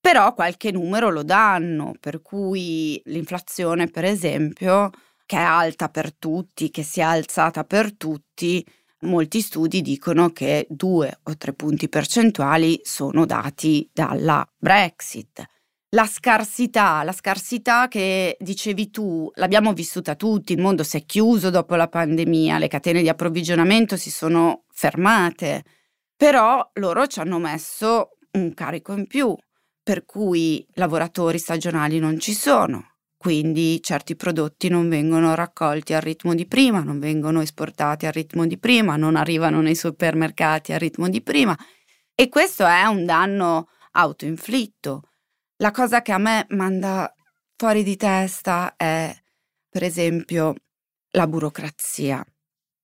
Però 0.00 0.34
qualche 0.34 0.72
numero 0.72 1.08
lo 1.08 1.22
danno, 1.22 1.94
per 2.00 2.20
cui 2.20 3.00
l'inflazione, 3.04 3.86
per 3.86 4.06
esempio, 4.06 4.90
che 5.30 5.36
è 5.36 5.42
alta 5.42 5.88
per 5.88 6.12
tutti, 6.12 6.72
che 6.72 6.82
si 6.82 6.98
è 6.98 7.04
alzata 7.04 7.62
per 7.62 7.96
tutti, 7.96 8.66
molti 9.02 9.40
studi 9.40 9.80
dicono 9.80 10.30
che 10.30 10.66
due 10.68 11.20
o 11.22 11.36
tre 11.36 11.52
punti 11.52 11.88
percentuali 11.88 12.80
sono 12.82 13.26
dati 13.26 13.88
dalla 13.92 14.44
Brexit. 14.58 15.44
La 15.90 16.04
scarsità, 16.04 17.04
la 17.04 17.12
scarsità 17.12 17.86
che 17.86 18.38
dicevi 18.40 18.90
tu, 18.90 19.30
l'abbiamo 19.34 19.72
vissuta 19.72 20.16
tutti, 20.16 20.52
il 20.52 20.60
mondo 20.60 20.82
si 20.82 20.96
è 20.96 21.04
chiuso 21.04 21.50
dopo 21.50 21.76
la 21.76 21.86
pandemia, 21.86 22.58
le 22.58 22.66
catene 22.66 23.00
di 23.00 23.08
approvvigionamento 23.08 23.96
si 23.96 24.10
sono 24.10 24.64
fermate, 24.72 25.62
però 26.16 26.68
loro 26.74 27.06
ci 27.06 27.20
hanno 27.20 27.38
messo 27.38 28.16
un 28.32 28.52
carico 28.52 28.94
in 28.94 29.06
più, 29.06 29.32
per 29.80 30.04
cui 30.04 30.66
lavoratori 30.72 31.38
stagionali 31.38 32.00
non 32.00 32.18
ci 32.18 32.34
sono, 32.34 32.89
quindi 33.20 33.82
certi 33.82 34.16
prodotti 34.16 34.70
non 34.70 34.88
vengono 34.88 35.34
raccolti 35.34 35.92
al 35.92 36.00
ritmo 36.00 36.34
di 36.34 36.46
prima, 36.46 36.82
non 36.82 36.98
vengono 36.98 37.42
esportati 37.42 38.06
al 38.06 38.14
ritmo 38.14 38.46
di 38.46 38.56
prima, 38.56 38.96
non 38.96 39.14
arrivano 39.14 39.60
nei 39.60 39.74
supermercati 39.74 40.72
al 40.72 40.80
ritmo 40.80 41.06
di 41.06 41.20
prima 41.20 41.54
e 42.14 42.30
questo 42.30 42.64
è 42.64 42.82
un 42.84 43.04
danno 43.04 43.68
autoinflitto. 43.90 45.02
La 45.56 45.70
cosa 45.70 46.00
che 46.00 46.12
a 46.12 46.16
me 46.16 46.46
manda 46.48 47.14
fuori 47.56 47.82
di 47.82 47.96
testa 47.96 48.74
è, 48.74 49.14
per 49.68 49.82
esempio, 49.82 50.54
la 51.10 51.26
burocrazia. 51.26 52.24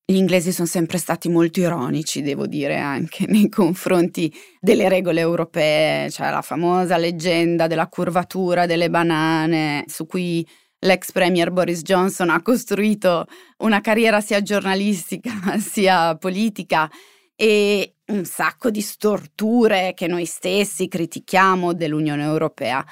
Gli 0.09 0.19
inglesi 0.19 0.53
sono 0.53 0.69
sempre 0.69 0.99
stati 0.99 1.29
molto 1.29 1.59
ironici, 1.59 2.23
devo 2.23 2.47
dire, 2.47 2.79
anche 2.79 3.27
nei 3.27 3.49
confronti 3.49 4.33
delle 4.61 4.89
regole 4.89 5.19
europee, 5.19 6.09
cioè 6.13 6.31
la 6.31 6.43
famosa 6.43 6.97
leggenda 6.97 7.67
della 7.67 7.89
curvatura 7.89 8.67
delle 8.67 8.89
banane, 8.89 9.83
su 9.89 10.07
cui 10.07 10.47
l'ex 10.79 11.11
premier 11.11 11.51
Boris 11.51 11.83
Johnson 11.83 12.31
ha 12.31 12.41
costruito 12.41 13.27
una 13.59 13.81
carriera 13.81 14.21
sia 14.21 14.41
giornalistica 14.43 15.33
sia 15.59 16.15
politica 16.15 16.89
e 17.35 17.97
un 18.07 18.25
sacco 18.25 18.71
di 18.71 18.83
storture 18.83 19.93
che 19.93 20.07
noi 20.07 20.25
stessi 20.25 20.87
critichiamo 20.87 21.75
dell'Unione 21.75 22.23
Europea. 22.23 22.85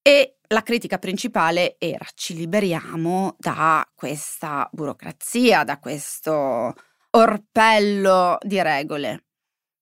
E 0.00 0.36
la 0.52 0.62
critica 0.62 0.98
principale 0.98 1.76
era 1.78 2.06
ci 2.14 2.34
liberiamo 2.34 3.36
da 3.38 3.86
questa 3.94 4.68
burocrazia, 4.70 5.64
da 5.64 5.78
questo 5.78 6.74
orpello 7.10 8.38
di 8.42 8.60
regole. 8.60 9.24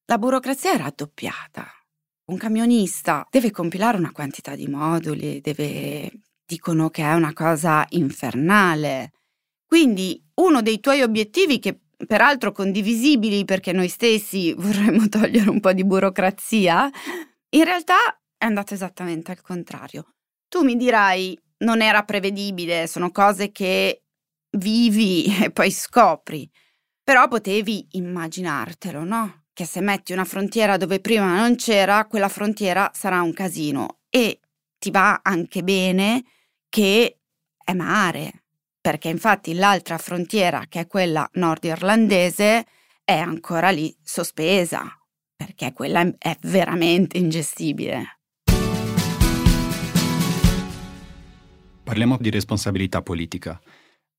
La 0.07 0.19
burocrazia 0.19 0.73
è 0.73 0.77
raddoppiata. 0.77 1.67
Un 2.27 2.37
camionista 2.37 3.27
deve 3.31 3.51
compilare 3.51 3.97
una 3.99 4.13
quantità 4.13 4.55
di 4.55 4.69
moduli, 4.69 5.41
deve... 5.41 6.11
dicono 6.47 6.89
che 6.89 7.03
è 7.03 7.15
una 7.15 7.33
cosa 7.33 7.85
infernale. 7.91 9.13
Quindi 9.67 10.25
uno 10.35 10.63
dei 10.63 10.79
tuoi 10.79 11.03
obiettivi 11.03 11.59
che 11.59 11.81
peraltro 12.07 12.53
condivisibili 12.53 13.45
perché 13.45 13.73
noi 13.73 13.89
stessi 13.89 14.53
vorremmo 14.55 15.07
togliere 15.11 15.51
un 15.51 15.61
po' 15.61 15.73
di 15.73 15.85
burocrazia, 15.85 16.89
in 17.51 17.65
realtà 17.65 17.97
è 18.37 18.45
andato 18.45 18.75
esattamente 18.75 19.33
al 19.33 19.43
contrario. 19.43 20.15
Tu 20.51 20.65
mi 20.65 20.75
dirai, 20.75 21.39
non 21.59 21.81
era 21.81 22.03
prevedibile, 22.03 22.89
sono 22.89 23.13
cose 23.13 23.53
che 23.53 24.03
vivi 24.59 25.27
e 25.45 25.53
poi 25.53 25.71
scopri, 25.71 26.51
però 27.05 27.29
potevi 27.29 27.87
immaginartelo, 27.93 29.05
no? 29.05 29.45
Che 29.53 29.65
se 29.65 29.81
metti 29.81 30.13
una 30.13 30.25
frontiera 30.25 30.77
dove 30.77 30.99
prima 30.99 31.37
non 31.37 31.55
c'era, 31.55 32.05
quella 32.07 32.29
frontiera 32.29 32.91
sarà 32.93 33.23
un 33.23 33.33
casino 33.33 34.01
e 34.11 34.41
ti 34.77 34.91
va 34.91 35.21
anche 35.23 35.63
bene 35.63 36.25
che 36.69 37.21
è 37.63 37.73
mare, 37.73 38.43
perché 38.81 39.09
infatti 39.09 39.55
l'altra 39.55 39.99
frontiera, 39.99 40.65
che 40.69 40.81
è 40.81 40.87
quella 40.89 41.29
nord-irlandese, 41.35 42.67
è 43.05 43.17
ancora 43.17 43.71
lì 43.71 43.97
sospesa, 44.03 44.83
perché 45.37 45.73
quella 45.73 46.13
è 46.19 46.37
veramente 46.41 47.19
ingestibile. 47.19 48.20
Parliamo 51.91 52.19
di 52.21 52.31
responsabilità 52.31 53.03
politica. 53.03 53.61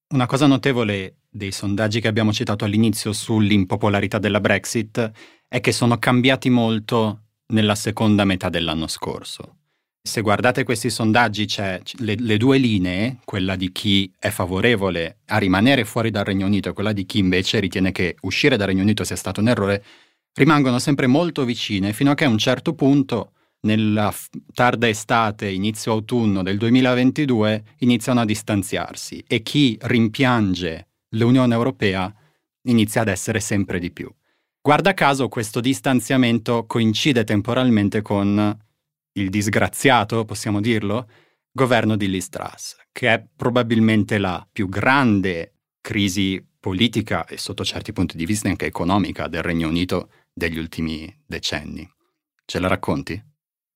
Una 0.10 0.26
cosa 0.26 0.46
notevole 0.46 1.20
dei 1.30 1.54
sondaggi 1.54 2.02
che 2.02 2.10
abbiamo 2.10 2.34
citato 2.34 2.66
all'inizio 2.66 3.14
sull'impopolarità 3.14 4.20
della 4.20 4.42
Brexit 4.42 5.10
è 5.48 5.62
che 5.62 5.72
sono 5.72 5.98
cambiati 5.98 6.50
molto 6.50 7.28
nella 7.54 7.76
seconda 7.76 8.26
metà 8.26 8.50
dell'anno 8.50 8.88
scorso. 8.88 9.60
Se 10.04 10.20
guardate 10.20 10.66
questi 10.66 10.90
sondaggi 10.90 11.46
c'è 11.46 11.80
le, 12.00 12.16
le, 12.16 12.36
due 12.36 12.58
linee, 12.58 13.20
quella 13.24 13.56
di 13.56 13.72
chi 13.72 14.12
è 14.20 14.32
favorevole 14.32 15.20
a 15.28 15.38
rimanere 15.38 15.86
fuori 15.86 16.12
dal 16.12 16.26
Regno 16.26 16.48
Unito 16.48 16.68
e 16.68 16.74
quella 16.74 16.92
di 16.92 17.06
chi 17.06 17.20
invece 17.20 17.62
ritiene 17.62 17.94
che 17.94 18.18
uscire 18.24 18.58
dal 18.58 18.68
Regno 18.68 18.82
Unito 18.82 19.06
sia 19.06 19.16
stato 19.16 19.40
un 19.40 19.48
errore, 19.48 19.82
rimangono 20.34 20.78
sempre 20.78 21.08
molto 21.08 21.46
vicine 21.46 21.94
fino 21.94 22.12
a 22.12 22.16
che 22.16 22.26
a 22.26 22.30
un 22.30 22.38
certo 22.38 22.74
punto, 22.74 23.32
nella 23.62 24.14
tarda 24.54 24.88
estate, 24.88 25.50
inizio 25.50 25.92
autunno 25.92 26.44
del 26.44 26.58
2022, 26.58 27.64
iniziano 27.80 28.22
a 28.22 28.26
distanziarsi 28.26 29.24
e 29.28 29.42
chi 29.42 29.78
rimpiange 29.82 30.88
l'Unione 31.10 31.54
Europea 31.54 32.14
inizia 32.64 33.02
ad 33.02 33.08
essere 33.08 33.40
sempre 33.40 33.80
di 33.80 33.92
più. 33.92 34.10
Guarda 34.62 34.94
caso 34.94 35.28
questo 35.28 35.60
distanziamento 35.60 36.66
coincide 36.66 37.24
temporalmente 37.24 38.02
con 38.02 38.58
il 39.14 39.30
disgraziato, 39.30 40.24
possiamo 40.26 40.62
dirlo, 40.62 41.10
governo 41.52 41.96
di 41.96 42.08
Liz 42.08 42.30
Truss, 42.30 42.78
che 42.92 43.14
è 43.14 43.26
probabilmente 43.36 44.18
la 44.18 44.48
più 44.50 44.70
grande 44.70 45.56
crisi 45.82 46.44
politica 46.60 47.26
e 47.26 47.38
sotto 47.38 47.66
certi 47.66 47.92
punti 47.92 48.16
di 48.16 48.26
vista 48.26 48.48
anche 48.48 48.68
economica 48.68 49.28
del 49.28 49.42
Regno 49.42 49.68
Unito 49.68 50.12
degli 50.32 50.58
ultimi 50.58 51.14
decenni. 51.26 51.88
Ce 52.46 52.60
la 52.60 52.68
racconti? 52.68 53.31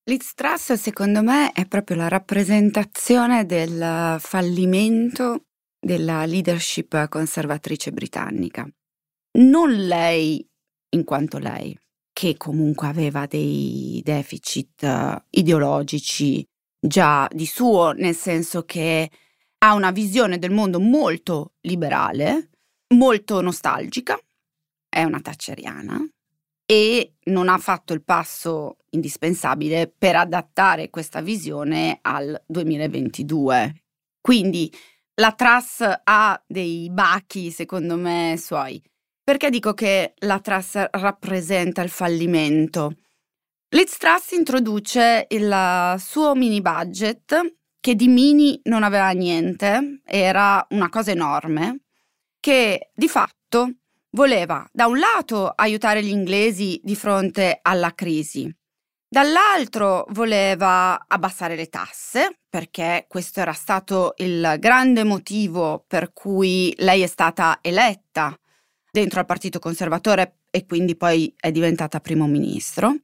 Liz 0.08 0.36
Truss 0.36 0.74
secondo 0.74 1.24
me 1.24 1.52
è 1.52 1.66
proprio 1.66 1.98
la 1.98 2.08
rappresentazione 2.08 3.44
del 3.48 4.18
fallimento 4.20 5.46
della 5.80 6.26
leadership 6.26 7.08
conservatrice 7.10 7.92
britannica. 7.92 8.70
Non 9.40 9.72
lei 9.72 10.48
in 10.90 11.04
quanto 11.04 11.40
lei, 11.40 11.76
che 12.14 12.38
comunque 12.38 12.86
aveva 12.86 13.26
dei 13.26 14.00
deficit 14.06 14.84
uh, 14.84 15.20
ideologici 15.32 16.46
già 16.80 17.28
di 17.34 17.48
suo, 17.48 17.94
nel 17.94 18.16
senso 18.16 18.62
che 18.62 19.10
ha 19.58 19.74
una 19.74 19.90
visione 19.90 20.38
del 20.38 20.52
mondo 20.52 20.80
molto 20.80 21.54
liberale, 21.62 22.52
molto 22.94 23.42
nostalgica, 23.42 24.16
è 24.88 25.02
una 25.02 25.20
thatcheriana 25.20 26.00
e 26.66 27.16
non 27.26 27.48
ha 27.50 27.58
fatto 27.58 27.94
il 27.94 28.04
passo 28.04 28.78
indispensabile 28.92 29.94
per 29.96 30.16
adattare 30.16 30.90
questa 30.90 31.22
visione 31.22 32.00
al 32.02 32.42
2022. 32.48 33.84
Quindi 34.20 34.72
la 35.16 35.32
Truss 35.32 35.82
ha 36.04 36.44
dei 36.48 36.90
bachi, 36.90 37.52
secondo 37.52 37.96
me, 37.96 38.36
suoi. 38.38 38.82
Perché 39.24 39.50
dico 39.50 39.74
che 39.74 40.14
la 40.20 40.40
Truss 40.40 40.90
rappresenta 40.92 41.82
il 41.82 41.90
fallimento? 41.90 42.96
Liz 43.70 43.98
Truss 43.98 44.32
introduce 44.32 45.26
il 45.30 45.96
suo 45.98 46.36
mini 46.36 46.62
budget, 46.62 47.56
che 47.80 47.96
di 47.96 48.08
mini 48.08 48.60
non 48.64 48.84
aveva 48.84 49.10
niente, 49.12 50.02
era 50.04 50.66
una 50.70 50.90
cosa 50.90 51.12
enorme, 51.12 51.82
che 52.40 52.92
di 52.94 53.08
fatto 53.08 53.72
voleva 54.16 54.66
da 54.72 54.88
un 54.88 54.98
lato 54.98 55.52
aiutare 55.54 56.02
gli 56.02 56.10
inglesi 56.10 56.80
di 56.84 56.96
fronte 56.96 57.60
alla 57.62 57.94
crisi, 57.94 58.52
dall'altro 59.08 60.06
voleva 60.10 61.06
abbassare 61.08 61.56
le 61.56 61.68
tasse, 61.68 62.40
perché 62.50 63.06
questo 63.08 63.42
era 63.42 63.54
stato 63.54 64.14
il 64.18 64.56
grande 64.60 65.04
motivo 65.04 65.84
per 65.86 66.14
cui 66.14 66.74
lei 66.78 67.02
è 67.02 67.08
stata 67.08 67.60
eletta 67.62 68.36
dentro 68.90 69.20
al 69.20 69.26
Partito 69.26 69.60
Conservatore 69.60 70.40
e 70.50 70.66
quindi 70.66 70.96
poi 70.96 71.34
è 71.38 71.52
diventata 71.52 72.00
primo 72.00 72.26
ministro. 72.26 72.96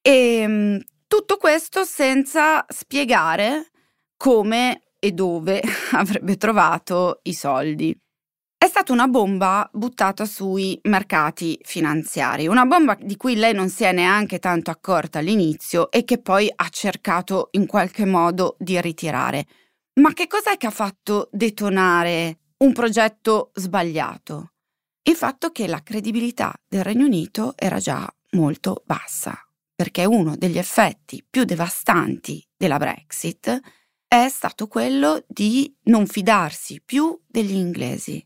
E 0.00 0.38
ehm, 0.40 0.82
tutto 1.06 1.36
questo 1.36 1.84
senza 1.84 2.64
spiegare 2.68 3.70
come 4.16 4.84
e 4.98 5.12
dove 5.12 5.60
avrebbe 5.92 6.38
trovato 6.38 7.20
i 7.24 7.34
soldi. 7.34 7.94
È 8.58 8.66
stata 8.66 8.92
una 8.92 9.06
bomba 9.06 9.68
buttata 9.72 10.24
sui 10.24 10.78
mercati 10.82 11.58
finanziari, 11.62 12.48
una 12.48 12.66
bomba 12.66 12.96
di 13.00 13.16
cui 13.16 13.36
lei 13.36 13.54
non 13.54 13.68
si 13.68 13.84
è 13.84 13.92
neanche 13.92 14.40
tanto 14.40 14.72
accorta 14.72 15.20
all'inizio 15.20 15.90
e 15.90 16.04
che 16.04 16.20
poi 16.20 16.52
ha 16.52 16.68
cercato 16.68 17.48
in 17.52 17.66
qualche 17.66 18.04
modo 18.04 18.56
di 18.58 18.80
ritirare. 18.80 19.46
Ma 20.00 20.12
che 20.12 20.26
cos'è 20.26 20.56
che 20.56 20.66
ha 20.66 20.70
fatto 20.70 21.28
detonare 21.30 22.38
un 22.58 22.72
progetto 22.72 23.52
sbagliato? 23.54 24.54
il 25.08 25.16
fatto 25.16 25.50
che 25.52 25.66
la 25.66 25.82
credibilità 25.82 26.52
del 26.68 26.84
Regno 26.84 27.06
Unito 27.06 27.54
era 27.56 27.78
già 27.78 28.06
molto 28.32 28.82
bassa, 28.84 29.34
perché 29.74 30.04
uno 30.04 30.36
degli 30.36 30.58
effetti 30.58 31.24
più 31.28 31.44
devastanti 31.44 32.46
della 32.54 32.76
Brexit 32.76 33.58
è 34.06 34.28
stato 34.28 34.66
quello 34.66 35.24
di 35.26 35.74
non 35.84 36.06
fidarsi 36.06 36.82
più 36.84 37.18
degli 37.26 37.54
inglesi 37.54 38.22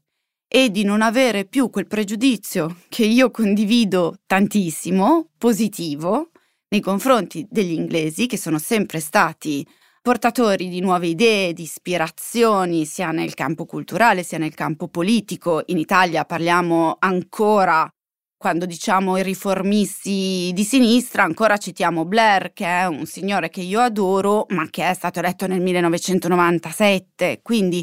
e 0.55 0.71
di 0.71 0.85
non 0.85 1.01
avere 1.01 1.47
più 1.47 1.71
quel 1.71 1.87
pregiudizio 1.87 2.83
che 2.91 3.07
io 3.07 3.31
condivido 3.31 4.19
tantissimo, 4.27 5.31
positivo, 5.39 6.29
nei 6.69 6.81
confronti 6.83 7.47
degli 7.49 7.73
inglesi, 7.73 8.27
che 8.27 8.37
sono 8.37 8.59
sempre 8.59 9.01
stati 9.01 9.67
portatori 10.03 10.69
di 10.69 10.81
nuove 10.81 11.07
idee, 11.07 11.55
di 11.55 11.63
ispirazioni, 11.63 12.85
sia 12.85 13.13
nel 13.13 13.33
campo 13.33 13.65
culturale 13.65 14.23
sia 14.23 14.37
nel 14.37 14.53
campo 14.53 14.89
politico. 14.89 15.63
In 15.69 15.79
Italia 15.79 16.27
parliamo 16.27 16.97
ancora, 16.99 17.91
quando 18.37 18.67
diciamo 18.67 19.17
i 19.17 19.23
riformisti 19.23 20.51
di 20.53 20.65
sinistra, 20.65 21.23
ancora 21.23 21.57
citiamo 21.57 22.05
Blair, 22.05 22.53
che 22.53 22.67
è 22.67 22.85
un 22.85 23.07
signore 23.07 23.49
che 23.49 23.63
io 23.63 23.81
adoro, 23.81 24.45
ma 24.51 24.69
che 24.69 24.87
è 24.87 24.93
stato 24.93 25.19
eletto 25.19 25.47
nel 25.47 25.63
1997. 25.63 27.41
Quindi 27.41 27.83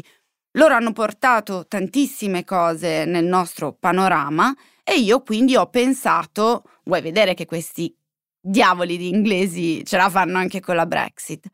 loro 0.52 0.74
hanno 0.74 0.92
portato 0.92 1.66
tantissime 1.66 2.44
cose 2.44 3.04
nel 3.04 3.24
nostro 3.24 3.72
panorama 3.72 4.54
e 4.82 4.98
io 4.98 5.22
quindi 5.22 5.56
ho 5.56 5.68
pensato, 5.68 6.64
vuoi 6.84 7.00
vedere 7.00 7.34
che 7.34 7.46
questi 7.46 7.94
diavoli 8.40 8.96
di 8.96 9.08
inglesi 9.08 9.84
ce 9.84 9.96
la 9.96 10.08
fanno 10.08 10.38
anche 10.38 10.60
con 10.60 10.74
la 10.74 10.86
Brexit? 10.86 11.46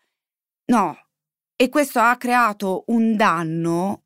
No, 0.67 0.97
e 1.55 1.69
questo 1.69 2.01
ha 2.01 2.17
creato 2.17 2.85
un 2.89 3.17
danno 3.17 4.05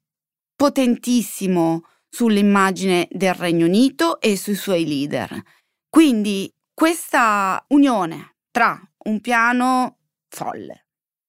potentissimo 0.56 1.84
sull'immagine 2.08 3.08
del 3.10 3.34
Regno 3.34 3.66
Unito 3.66 4.20
e 4.20 4.36
sui 4.36 4.54
suoi 4.54 4.86
leader. 4.86 5.40
Quindi 5.88 6.52
questa 6.74 7.64
unione 7.68 8.36
tra 8.50 8.80
un 9.04 9.20
piano 9.20 9.98
folle, 10.28 10.86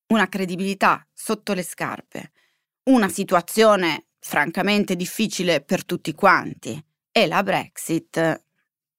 una 0.08 0.28
credibilità 0.28 1.06
sotto 1.14 1.54
le 1.54 1.64
scarpe, 1.64 2.32
una 2.84 3.10
situazione 3.10 4.08
francamente 4.20 4.96
difficile 4.96 5.62
per 5.62 5.86
tutti 5.86 6.14
quanti 6.14 6.84
e 7.12 7.28
la 7.28 7.44
Brexit 7.44 8.18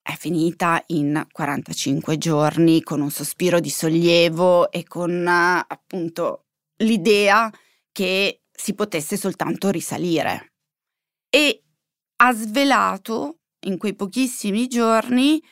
è 0.03 0.17
finita 0.17 0.83
in 0.89 1.25
45 1.31 2.19
giorni 2.19 2.83
con 2.83 3.01
un 3.01 3.11
sospiro 3.11 3.61
di 3.61 3.71
sollievo 3.71 4.71
e 4.71 4.85
con 4.85 5.27
appunto 5.27 6.47
l'idea 6.79 7.51
che 7.93 8.43
si 8.51 8.75
potesse 8.75 9.17
soltanto 9.17 9.71
risalire. 9.71 10.55
E 11.29 11.63
ha 12.17 12.33
svelato 12.33 13.39
in 13.67 13.79
quei 13.79 13.95
pochissimi 13.95 14.67
giorni 14.67 15.43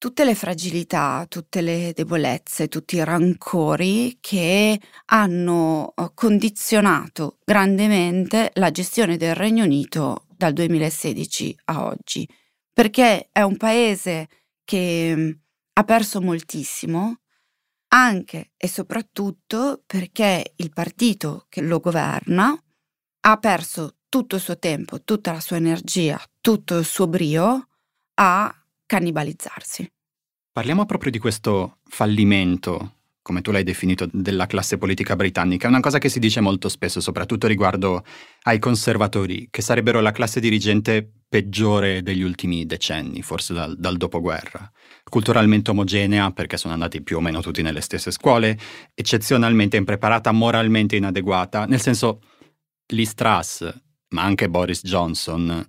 tutte 0.00 0.24
le 0.24 0.34
fragilità, 0.34 1.26
tutte 1.28 1.60
le 1.60 1.92
debolezze, 1.94 2.68
tutti 2.68 2.96
i 2.96 3.04
rancori 3.04 4.16
che 4.18 4.80
hanno 5.04 5.92
eh, 5.94 6.10
condizionato 6.14 7.36
grandemente 7.44 8.50
la 8.54 8.70
gestione 8.70 9.18
del 9.18 9.34
Regno 9.34 9.62
Unito 9.62 10.24
dal 10.26 10.54
2016 10.54 11.58
a 11.66 11.84
oggi. 11.84 12.26
Perché 12.72 13.28
è 13.30 13.42
un 13.42 13.58
paese 13.58 14.28
che 14.64 15.12
mm, 15.14 15.30
ha 15.74 15.84
perso 15.84 16.22
moltissimo, 16.22 17.20
anche 17.88 18.52
e 18.56 18.68
soprattutto 18.68 19.82
perché 19.84 20.54
il 20.56 20.72
partito 20.72 21.44
che 21.50 21.60
lo 21.60 21.78
governa 21.78 22.58
ha 23.20 23.36
perso 23.36 23.96
tutto 24.08 24.36
il 24.36 24.40
suo 24.40 24.58
tempo, 24.58 25.02
tutta 25.02 25.32
la 25.32 25.40
sua 25.40 25.56
energia, 25.56 26.18
tutto 26.40 26.78
il 26.78 26.86
suo 26.86 27.06
brio 27.06 27.68
a 28.14 28.59
cannibalizzarsi. 28.90 29.88
Parliamo 30.50 30.84
proprio 30.84 31.12
di 31.12 31.20
questo 31.20 31.78
fallimento 31.84 32.96
come 33.22 33.42
tu 33.42 33.52
l'hai 33.52 33.62
definito, 33.62 34.08
della 34.10 34.46
classe 34.46 34.78
politica 34.78 35.14
britannica. 35.14 35.66
È 35.66 35.70
una 35.70 35.78
cosa 35.78 35.98
che 35.98 36.08
si 36.08 36.18
dice 36.18 36.40
molto 36.40 36.68
spesso, 36.68 37.00
soprattutto 37.00 37.46
riguardo 37.46 38.02
ai 38.44 38.58
conservatori, 38.58 39.46
che 39.48 39.62
sarebbero 39.62 40.00
la 40.00 40.10
classe 40.10 40.40
dirigente 40.40 41.08
peggiore 41.28 42.02
degli 42.02 42.22
ultimi 42.22 42.66
decenni, 42.66 43.22
forse 43.22 43.52
dal, 43.52 43.76
dal 43.78 43.96
dopoguerra. 43.96 44.68
Culturalmente 45.08 45.70
omogenea, 45.70 46.32
perché 46.32 46.56
sono 46.56 46.72
andati 46.72 47.02
più 47.02 47.18
o 47.18 47.20
meno 47.20 47.40
tutti 47.40 47.62
nelle 47.62 47.82
stesse 47.82 48.10
scuole, 48.10 48.58
eccezionalmente 48.92 49.76
impreparata, 49.76 50.32
moralmente 50.32 50.96
inadeguata, 50.96 51.66
nel 51.66 51.80
senso, 51.80 52.22
Liz 52.88 53.14
Truss, 53.14 53.72
ma 54.08 54.22
anche 54.22 54.48
Boris 54.48 54.82
Johnson, 54.82 55.64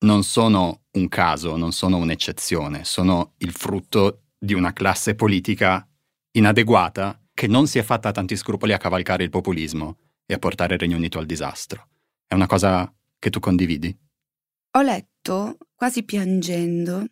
non 0.00 0.22
sono 0.22 0.84
un 0.92 1.08
caso, 1.08 1.56
non 1.56 1.72
sono 1.72 1.96
un'eccezione, 1.96 2.84
sono 2.84 3.34
il 3.38 3.52
frutto 3.52 4.22
di 4.38 4.54
una 4.54 4.72
classe 4.72 5.14
politica 5.14 5.86
inadeguata 6.32 7.20
che 7.32 7.46
non 7.46 7.66
si 7.66 7.78
è 7.78 7.82
fatta 7.82 8.12
tanti 8.12 8.36
scrupoli 8.36 8.72
a 8.72 8.78
cavalcare 8.78 9.24
il 9.24 9.30
populismo 9.30 9.98
e 10.26 10.34
a 10.34 10.38
portare 10.38 10.74
il 10.74 10.80
Regno 10.80 10.96
Unito 10.96 11.18
al 11.18 11.26
disastro. 11.26 11.88
È 12.26 12.34
una 12.34 12.46
cosa 12.46 12.92
che 13.18 13.30
tu 13.30 13.40
condividi? 13.40 13.96
Ho 14.72 14.82
letto, 14.82 15.56
quasi 15.74 16.02
piangendo, 16.02 17.04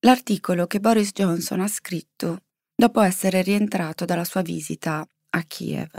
l'articolo 0.00 0.66
che 0.66 0.80
Boris 0.80 1.12
Johnson 1.12 1.60
ha 1.60 1.68
scritto 1.68 2.42
dopo 2.74 3.00
essere 3.00 3.42
rientrato 3.42 4.04
dalla 4.04 4.24
sua 4.24 4.42
visita 4.42 5.06
a 5.30 5.42
Kiev. 5.42 5.90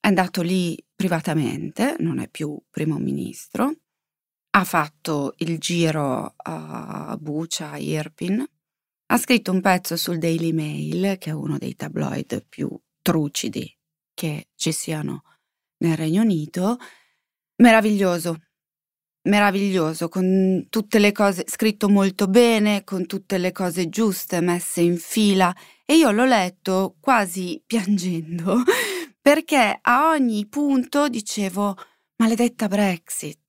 È 0.00 0.06
andato 0.08 0.42
lì 0.42 0.76
privatamente, 0.94 1.96
non 1.98 2.18
è 2.18 2.28
più 2.28 2.60
primo 2.70 2.98
ministro, 2.98 3.74
ha 4.50 4.64
fatto 4.64 5.34
il 5.38 5.58
giro 5.58 6.34
a 6.36 7.16
Bucha, 7.20 7.72
a 7.72 7.78
Irpin, 7.78 8.44
ha 9.06 9.16
scritto 9.18 9.52
un 9.52 9.60
pezzo 9.60 9.96
sul 9.96 10.18
Daily 10.18 10.52
Mail, 10.52 11.18
che 11.18 11.30
è 11.30 11.32
uno 11.32 11.58
dei 11.58 11.74
tabloid 11.74 12.46
più 12.48 12.68
trucidi 13.02 13.76
che 14.14 14.48
ci 14.54 14.72
siano 14.72 15.22
nel 15.78 15.96
Regno 15.96 16.22
Unito, 16.22 16.78
meraviglioso, 17.56 18.38
meraviglioso, 19.28 20.08
con 20.08 20.66
tutte 20.68 20.98
le 20.98 21.12
cose 21.12 21.44
scritto 21.46 21.88
molto 21.88 22.26
bene, 22.26 22.84
con 22.84 23.06
tutte 23.06 23.38
le 23.38 23.52
cose 23.52 23.88
giuste 23.88 24.40
messe 24.40 24.80
in 24.82 24.98
fila 24.98 25.54
e 25.84 25.96
io 25.96 26.10
l'ho 26.10 26.24
letto 26.24 26.96
quasi 27.00 27.62
piangendo 27.66 28.62
perché 29.20 29.78
a 29.80 30.10
ogni 30.10 30.46
punto 30.46 31.08
dicevo 31.08 31.76
maledetta 32.16 32.68
Brexit, 32.68 33.39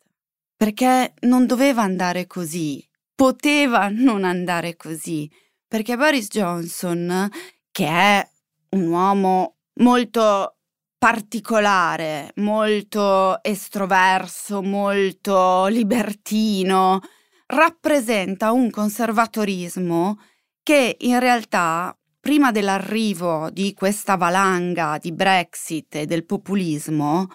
perché 0.61 1.15
non 1.21 1.47
doveva 1.47 1.81
andare 1.81 2.27
così, 2.27 2.87
poteva 3.15 3.89
non 3.89 4.23
andare 4.23 4.75
così, 4.75 5.27
perché 5.67 5.97
Boris 5.97 6.27
Johnson, 6.27 7.27
che 7.71 7.87
è 7.87 8.29
un 8.75 8.85
uomo 8.85 9.55
molto 9.79 10.57
particolare, 10.99 12.31
molto 12.35 13.41
estroverso, 13.41 14.61
molto 14.61 15.65
libertino, 15.65 16.99
rappresenta 17.47 18.51
un 18.51 18.69
conservatorismo 18.69 20.19
che 20.61 20.95
in 20.99 21.17
realtà 21.17 21.97
prima 22.19 22.51
dell'arrivo 22.51 23.49
di 23.49 23.73
questa 23.73 24.15
valanga 24.15 24.99
di 25.01 25.11
Brexit 25.11 25.95
e 25.95 26.05
del 26.05 26.23
populismo 26.23 27.29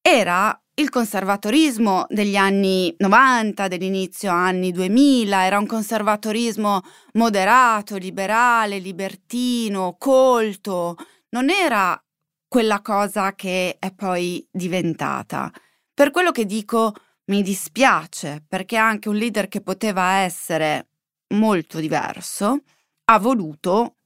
era 0.00 0.56
il 0.78 0.90
conservatorismo 0.90 2.06
degli 2.08 2.36
anni 2.36 2.94
90, 2.98 3.66
dell'inizio 3.66 4.30
anni 4.30 4.70
2000, 4.70 5.44
era 5.44 5.58
un 5.58 5.66
conservatorismo 5.66 6.82
moderato, 7.14 7.96
liberale, 7.96 8.78
libertino, 8.78 9.96
colto, 9.98 10.96
non 11.30 11.50
era 11.50 12.00
quella 12.46 12.80
cosa 12.80 13.34
che 13.34 13.76
è 13.78 13.92
poi 13.92 14.46
diventata. 14.50 15.50
Per 15.92 16.12
quello 16.12 16.30
che 16.30 16.46
dico 16.46 16.94
mi 17.26 17.42
dispiace, 17.42 18.44
perché 18.46 18.76
anche 18.76 19.08
un 19.08 19.16
leader 19.16 19.48
che 19.48 19.60
poteva 19.60 20.18
essere 20.18 20.90
molto 21.34 21.80
diverso 21.80 22.62
ha 23.06 23.18
voluto, 23.18 23.96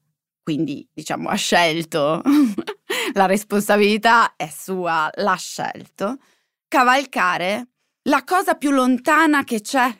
quindi 0.42 0.88
diciamo 0.90 1.28
ha 1.28 1.35
scelto, 1.35 2.22
la 3.12 3.26
responsabilità 3.26 4.37
è 4.37 4.48
sua, 4.48 5.11
l'ha 5.16 5.37
scelto, 5.37 6.16
cavalcare 6.72 7.68
la 8.04 8.24
cosa 8.24 8.54
più 8.54 8.70
lontana 8.70 9.44
che 9.44 9.61
c'è, 9.61 9.94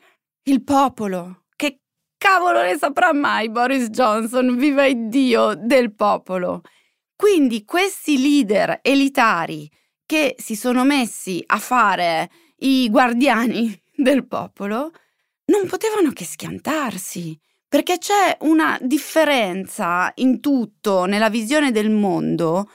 il 0.45 0.65
popolo. 0.65 1.45
Che 1.55 1.81
cavolo 2.17 2.63
ne 2.63 2.79
saprà 2.79 3.13
mai 3.13 3.51
Boris 3.51 3.91
Johnson, 3.91 4.57
viva 4.57 4.87
il 4.87 5.09
Dio 5.11 5.53
del 5.55 5.95
popolo. 5.95 6.63
Quindi 7.15 7.67
questi 7.67 8.19
leader 8.19 8.79
elitari 8.81 9.71
che 10.07 10.35
si 10.39 10.57
sono 10.57 10.83
messi 10.85 11.43
a 11.45 11.59
fare 11.59 12.31
i 12.61 12.89
guardiani 12.89 13.79
del 13.95 14.27
popolo 14.27 14.93
non 15.45 15.67
potevano 15.67 16.11
che 16.13 16.25
schiantarsi, 16.25 17.39
perché 17.69 17.99
c'è 17.99 18.39
una 18.41 18.79
differenza 18.81 20.11
in 20.15 20.41
tutto, 20.41 21.05
nella 21.05 21.29
visione 21.29 21.71
del 21.71 21.91
mondo, 21.91 22.71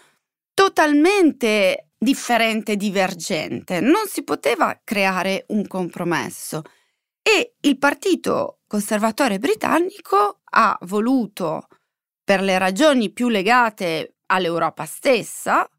totalmente 0.54 1.87
differente 1.98 2.76
divergente. 2.76 3.80
Non 3.80 4.08
si 4.08 4.24
poteva 4.24 4.80
creare 4.84 5.46
un 5.48 5.66
compromesso. 5.68 6.62
E 7.22 7.56
il 7.62 7.78
Partito 7.78 8.60
Conservatore 8.68 9.40
britannico 9.40 10.42
ha 10.44 10.78
voluto, 10.82 11.68
per 12.24 12.42
le 12.42 12.58
ragioni 12.58 13.12
più 13.12 13.30
legate 13.30 14.18
all'Europa 14.28 14.86
stessa, 14.86 15.70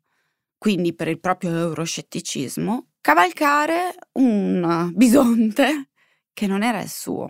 quindi 0.57 0.95
per 0.95 1.09
il 1.09 1.21
proprio 1.21 1.51
euroscetticismo, 1.51 2.89
cavalcare 3.01 3.95
un 4.13 4.91
bisonte 4.95 5.91
che 6.33 6.47
non 6.47 6.63
era 6.63 6.81
il 6.81 6.89
suo. 6.89 7.29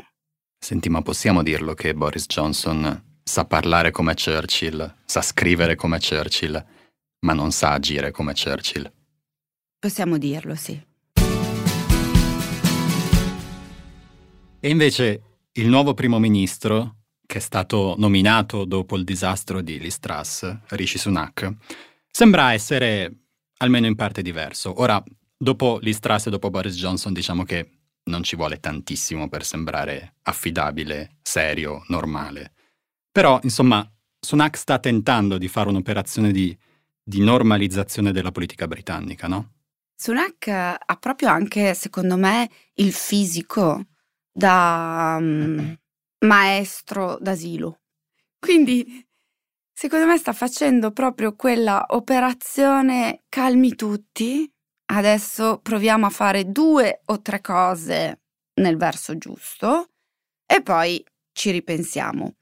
Senti, 0.59 0.89
ma 0.89 1.03
possiamo 1.03 1.43
dirlo 1.43 1.75
che 1.75 1.95
Boris 1.95 2.27
Johnson 2.27 3.21
sa 3.23 3.45
parlare 3.45 3.91
come 3.91 4.15
Churchill, 4.15 4.97
sa 5.05 5.23
scrivere 5.23 5.77
come 5.77 5.99
Churchill, 5.99 6.65
ma 7.21 7.33
non 7.33 7.51
sa 7.53 7.73
agire 7.73 8.11
come 8.11 8.33
Churchill? 8.35 8.91
Possiamo 9.79 10.19
dirlo, 10.19 10.55
sì. 10.55 10.81
E 14.61 14.69
invece 14.69 15.23
il 15.53 15.69
nuovo 15.69 15.95
primo 15.95 16.19
ministro, 16.19 16.97
che 17.25 17.39
è 17.39 17.41
stato 17.41 17.95
nominato 17.99 18.65
dopo 18.65 18.97
il 18.97 19.05
disastro 19.05 19.61
di 19.61 19.79
Listras, 19.79 20.59
Rishi 20.71 20.99
Sunak, 20.99 21.55
sembra 22.11 22.53
essere 22.53 23.13
almeno 23.59 23.87
in 23.87 23.95
parte 23.95 24.23
diverso. 24.23 24.81
Ora, 24.81 25.03
dopo 25.37 25.79
Listras 25.81 26.27
e 26.27 26.31
dopo 26.31 26.51
Boris 26.51 26.75
Johnson, 26.75 27.13
diciamo 27.13 27.45
che 27.45 27.71
non 28.05 28.23
ci 28.23 28.37
vuole 28.37 28.59
tantissimo 28.59 29.29
per 29.29 29.45
sembrare 29.45 30.15
affidabile, 30.23 31.19
serio, 31.23 31.85
normale. 31.89 32.53
Però, 33.13 33.39
insomma, 33.43 33.89
Sunak 34.21 34.57
sta 34.57 34.79
tentando 34.79 35.39
di 35.39 35.47
fare 35.47 35.69
un'operazione 35.69 36.33
di, 36.33 36.57
di 37.09 37.21
normalizzazione 37.21 38.13
della 38.13 38.31
politica 38.31 38.69
britannica, 38.69 39.27
no? 39.29 39.55
Sunak 39.97 40.49
ha 40.49 40.97
proprio 41.01 41.31
anche, 41.31 41.73
secondo 41.73 42.19
me, 42.19 42.51
il 42.75 42.93
fisico 42.93 43.87
da 44.31 45.17
um, 45.19 45.75
maestro 46.27 47.17
d'asilo. 47.19 47.81
Quindi, 48.39 49.03
secondo 49.73 50.05
me 50.05 50.19
sta 50.19 50.35
facendo 50.35 50.93
proprio 50.93 51.35
quella 51.35 51.87
operazione 51.89 53.25
calmi 53.31 53.75
tutti. 53.75 54.47
Adesso 54.91 55.61
proviamo 55.63 56.05
a 56.05 56.11
fare 56.11 56.51
due 56.51 57.01
o 57.07 57.23
tre 57.23 57.41
cose 57.41 58.21
nel 58.61 58.77
verso 58.77 59.17
giusto 59.17 59.93
e 60.45 60.61
poi 60.61 61.03
ci 61.33 61.53
ripensiamo. 61.53 62.35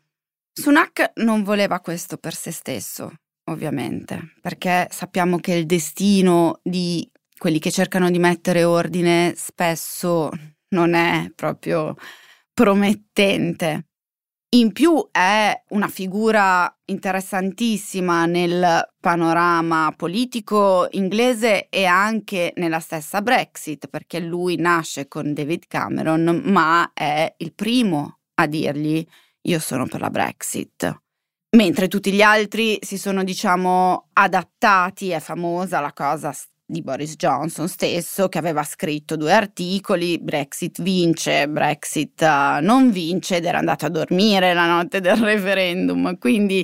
Sunak 0.53 1.13
non 1.17 1.45
voleva 1.45 1.79
questo 1.81 2.17
per 2.17 2.35
se 2.35 2.51
stesso, 2.51 3.13
ovviamente, 3.47 4.35
perché 4.41 4.89
sappiamo 4.91 5.39
che 5.39 5.55
il 5.55 5.67
destino 5.67 6.61
di 6.63 7.09
quelli 7.37 7.59
che 7.59 7.71
cercano 7.71 8.11
di 8.11 8.19
mettere 8.19 8.65
ordine 8.65 9.35
spesso 9.37 10.31
non 10.69 10.95
è 10.95 11.31
proprio 11.35 11.95
promettente. 12.53 13.89
In 14.49 14.73
più 14.73 15.09
è 15.11 15.63
una 15.71 15.89
figura 15.89 16.73
interessantissima 16.87 18.27
nel 18.27 18.89
panorama 19.01 19.93
politico 19.95 20.87
inglese 20.93 21.69
e 21.69 21.85
anche 21.85 22.53
nella 22.57 22.81
stessa 22.81 23.21
Brexit, 23.21 23.89
perché 23.89 24.21
lui 24.21 24.57
nasce 24.57 25.09
con 25.09 25.35
David 25.35 25.67
Cameron, 25.67 26.43
ma 26.45 26.91
è 26.95 27.35
il 27.39 27.53
primo 27.55 28.21
a 28.35 28.47
dirgli 28.47 29.07
io 29.43 29.59
sono 29.59 29.87
per 29.87 30.01
la 30.01 30.11
Brexit. 30.11 31.03
Mentre 31.57 31.89
tutti 31.89 32.13
gli 32.13 32.21
altri 32.21 32.77
si 32.83 32.99
sono, 32.99 33.25
diciamo, 33.25 34.09
adattati, 34.13 35.09
è 35.09 35.21
famosa 35.21 35.81
la 35.81 35.95
cosa 35.95 36.35
di 36.67 36.83
Boris 36.83 37.17
Johnson 37.17 37.67
stesso 37.67 38.29
che 38.29 38.37
aveva 38.37 38.63
scritto 38.63 39.17
due 39.17 39.33
articoli, 39.33 40.19
Brexit 40.19 40.83
vince, 40.83 41.49
Brexit 41.49 42.21
uh, 42.21 42.63
non 42.63 42.91
vince 42.91 43.37
ed 43.37 43.47
era 43.47 43.57
andato 43.57 43.87
a 43.87 43.89
dormire 43.89 44.53
la 44.53 44.67
notte 44.67 45.01
del 45.01 45.17
referendum, 45.17 46.19
quindi 46.19 46.63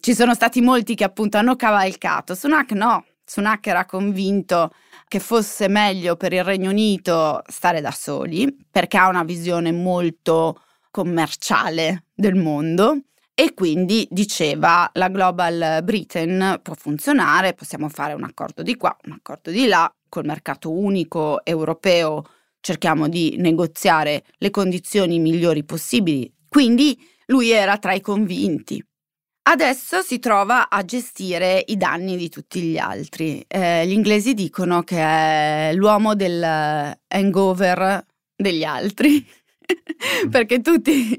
ci 0.00 0.14
sono 0.14 0.34
stati 0.34 0.60
molti 0.60 0.96
che 0.96 1.04
appunto 1.04 1.36
hanno 1.36 1.54
cavalcato, 1.54 2.34
Sunak 2.34 2.72
no, 2.72 3.04
Sunak 3.24 3.64
era 3.68 3.84
convinto 3.84 4.72
che 5.06 5.20
fosse 5.20 5.68
meglio 5.68 6.16
per 6.16 6.32
il 6.32 6.42
Regno 6.42 6.70
Unito 6.70 7.40
stare 7.46 7.80
da 7.80 7.92
soli 7.92 8.52
perché 8.68 8.96
ha 8.96 9.06
una 9.06 9.22
visione 9.22 9.70
molto 9.70 10.60
commerciale 10.90 12.06
del 12.12 12.34
mondo 12.34 12.98
e 13.34 13.52
quindi 13.52 14.06
diceva 14.10 14.88
la 14.94 15.08
Global 15.08 15.82
Britain 15.82 16.60
può 16.62 16.74
funzionare, 16.74 17.54
possiamo 17.54 17.88
fare 17.88 18.12
un 18.12 18.22
accordo 18.22 18.62
di 18.62 18.76
qua, 18.76 18.96
un 19.06 19.12
accordo 19.12 19.50
di 19.50 19.66
là, 19.66 19.92
col 20.08 20.24
mercato 20.24 20.70
unico 20.70 21.44
europeo 21.44 22.24
cerchiamo 22.60 23.08
di 23.08 23.34
negoziare 23.38 24.24
le 24.38 24.50
condizioni 24.50 25.18
migliori 25.18 25.64
possibili. 25.64 26.32
Quindi 26.48 26.96
lui 27.26 27.50
era 27.50 27.76
tra 27.78 27.92
i 27.92 28.00
convinti. 28.00 28.82
Adesso 29.46 30.00
si 30.00 30.20
trova 30.20 30.70
a 30.70 30.84
gestire 30.84 31.62
i 31.66 31.76
danni 31.76 32.16
di 32.16 32.30
tutti 32.30 32.62
gli 32.62 32.78
altri. 32.78 33.44
Eh, 33.46 33.86
gli 33.86 33.92
inglesi 33.92 34.32
dicono 34.32 34.82
che 34.82 34.96
è 34.96 35.72
l'uomo 35.74 36.14
del 36.14 36.42
hangover 37.08 38.06
degli 38.34 38.64
altri, 38.64 39.26
perché 40.30 40.60
tutti, 40.60 41.16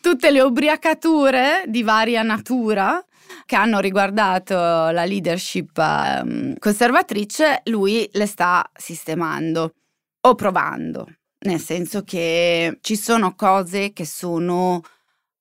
tutte 0.00 0.30
le 0.30 0.40
ubriacature 0.40 1.64
di 1.66 1.82
varia 1.82 2.22
natura 2.22 3.02
che 3.44 3.56
hanno 3.56 3.80
riguardato 3.80 4.54
la 4.54 5.04
leadership 5.04 5.76
um, 5.76 6.56
conservatrice, 6.58 7.62
lui 7.64 8.08
le 8.12 8.26
sta 8.26 8.68
sistemando 8.74 9.74
o 10.20 10.34
provando, 10.34 11.06
nel 11.46 11.60
senso 11.60 12.02
che 12.02 12.78
ci 12.80 12.96
sono 12.96 13.34
cose 13.34 13.92
che 13.92 14.04
sono 14.04 14.82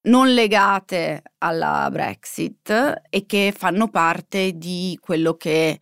non 0.03 0.33
legate 0.33 1.21
alla 1.39 1.89
Brexit 1.91 3.01
e 3.09 3.25
che 3.25 3.53
fanno 3.55 3.89
parte 3.89 4.53
di 4.53 4.97
quello 5.01 5.33
che 5.35 5.79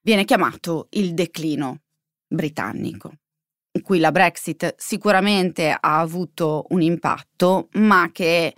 viene 0.00 0.24
chiamato 0.24 0.86
il 0.90 1.12
declino 1.12 1.80
britannico, 2.26 3.12
cui 3.82 3.98
la 3.98 4.12
Brexit 4.12 4.74
sicuramente 4.76 5.70
ha 5.70 5.98
avuto 5.98 6.66
un 6.70 6.82
impatto, 6.82 7.68
ma 7.72 8.10
che 8.12 8.54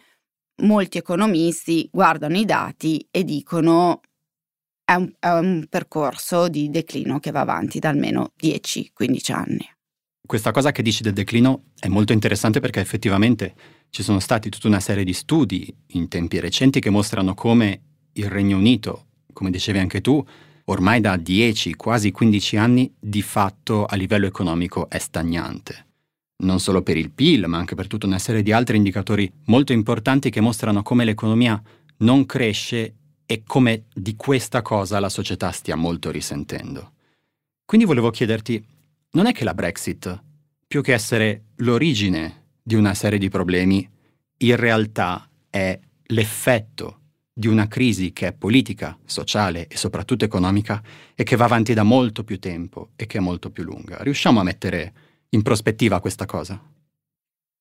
molti 0.63 0.99
economisti 0.99 1.89
guardano 1.93 2.37
i 2.37 2.45
dati 2.45 3.07
e 3.11 3.25
dicono 3.25 4.01
è 4.85 4.95
un, 4.95 5.13
è 5.19 5.29
un 5.31 5.67
percorso 5.69 6.49
di 6.49 6.71
declino 6.71 7.19
che 7.19 7.33
va 7.33 7.41
avanti 7.41 7.79
da 7.79 7.89
almeno 7.89 8.33
10-15 8.41 9.33
anni. 9.33 9.69
Questa 10.25 10.51
cosa 10.51 10.73
che 10.73 10.83
dici 10.83 11.03
del 11.03 11.13
declino 11.13 11.67
è 11.79 11.89
molto 11.89 12.13
interessante 12.13 12.61
perché 12.61 12.81
effettivamente 12.81 13.55
ci 13.91 14.03
sono 14.03 14.19
stati 14.19 14.49
tutta 14.49 14.69
una 14.69 14.81
serie 14.81 15.05
di 15.05 15.13
studi 15.13 15.75
in 15.89 16.09
tempi 16.09 16.41
recenti 16.41 16.81
che 16.81 16.91
mostrano 16.91 17.35
come 17.35 17.83
il 18.13 18.29
Regno 18.29 18.57
Unito, 18.57 19.07
come 19.33 19.51
dicevi 19.51 19.79
anche 19.79 20.01
tu, 20.01 20.25
ormai 20.69 21.01
da 21.01 21.17
10, 21.17 21.75
quasi 21.75 22.11
15 22.11 22.57
anni 22.57 22.93
di 22.99 23.23
fatto 23.23 23.85
a 23.85 23.97
livello 23.97 24.27
economico 24.27 24.89
è 24.89 24.99
stagnante. 24.99 25.85
Non 26.39 26.61
solo 26.61 26.83
per 26.83 26.97
il 26.97 27.11
PIL, 27.11 27.47
ma 27.47 27.59
anche 27.59 27.75
per 27.75 27.87
tutta 27.87 28.07
una 28.07 28.19
serie 28.19 28.43
di 28.43 28.53
altri 28.53 28.77
indicatori 28.77 29.31
molto 29.47 29.73
importanti 29.73 30.31
che 30.31 30.41
mostrano 30.41 30.83
come 30.83 31.05
l'economia 31.05 31.61
non 31.99 32.27
cresce 32.27 32.95
e 33.25 33.43
come 33.47 33.85
di 33.93 34.17
questa 34.17 34.63
cosa 34.63 35.01
la 35.01 35.09
società 35.09 35.51
stia 35.51 35.77
molto 35.77 36.11
risentendo. 36.11 36.93
Quindi 37.65 37.87
volevo 37.87 38.11
chiederti, 38.11 38.63
non 39.13 39.27
è 39.27 39.33
che 39.33 39.45
la 39.45 39.55
Brexit, 39.55 40.23
più 40.67 40.83
che 40.83 40.93
essere 40.93 41.47
l'origine 41.57 42.45
di 42.63 42.75
una 42.75 42.95
serie 42.95 43.19
di 43.19 43.29
problemi, 43.29 43.89
in 44.39 44.57
realtà 44.57 45.29
è 45.49 45.79
l'effetto 46.09 47.01
di 47.39 47.49
una 47.49 47.69
crisi 47.69 48.15
che 48.15 48.29
è 48.29 48.33
politica, 48.33 48.99
sociale 49.05 49.67
e 49.69 49.77
soprattutto 49.77 50.25
economica 50.25 50.83
e 51.15 51.23
che 51.23 51.37
va 51.37 51.45
avanti 51.45 51.75
da 51.75 51.83
molto 51.83 52.25
più 52.25 52.39
tempo 52.39 52.93
e 52.97 53.05
che 53.05 53.19
è 53.19 53.21
molto 53.21 53.51
più 53.51 53.63
lunga. 53.63 53.99
Riusciamo 54.01 54.41
a 54.41 54.43
mettere 54.43 54.93
in 55.29 55.43
prospettiva 55.43 56.01
questa 56.01 56.25
cosa? 56.25 56.59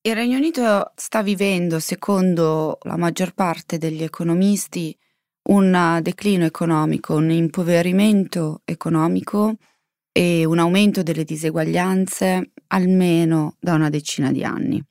Il 0.02 0.16
Regno 0.16 0.38
Unito 0.38 0.94
sta 0.96 1.22
vivendo, 1.22 1.80
secondo 1.80 2.78
la 2.84 2.96
maggior 2.96 3.34
parte 3.34 3.78
degli 3.78 4.02
economisti, 4.02 4.98
un 5.50 6.00
declino 6.02 6.46
economico, 6.46 7.16
un 7.16 7.32
impoverimento 7.32 8.62
economico 8.64 9.56
e 10.14 10.46
un 10.46 10.60
aumento 10.60 11.04
delle 11.04 11.26
diseguaglianze 11.26 12.52
almeno 12.68 13.58
da 13.60 13.74
una 13.74 13.90
decina 13.90 14.32
di 14.32 14.46
anni. 14.46 14.82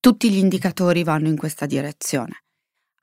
Tutti 0.00 0.32
gli 0.32 0.38
indicatori 0.38 1.04
vanno 1.04 1.28
in 1.28 1.36
questa 1.36 1.66
direzione. 1.66 2.41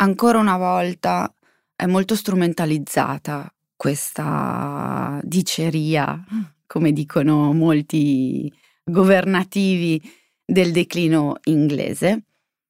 Ancora 0.02 0.40
una 0.40 0.56
volta 0.56 1.30
è 1.76 1.86
molto 1.86 2.16
strumentalizzata 2.16 3.54
questa 3.76 5.20
diceria, 5.24 6.24
come 6.66 6.94
dicono 6.94 7.52
molti 7.52 8.50
governativi 8.82 10.02
del 10.46 10.72
declino 10.72 11.36
inglese, 11.44 12.24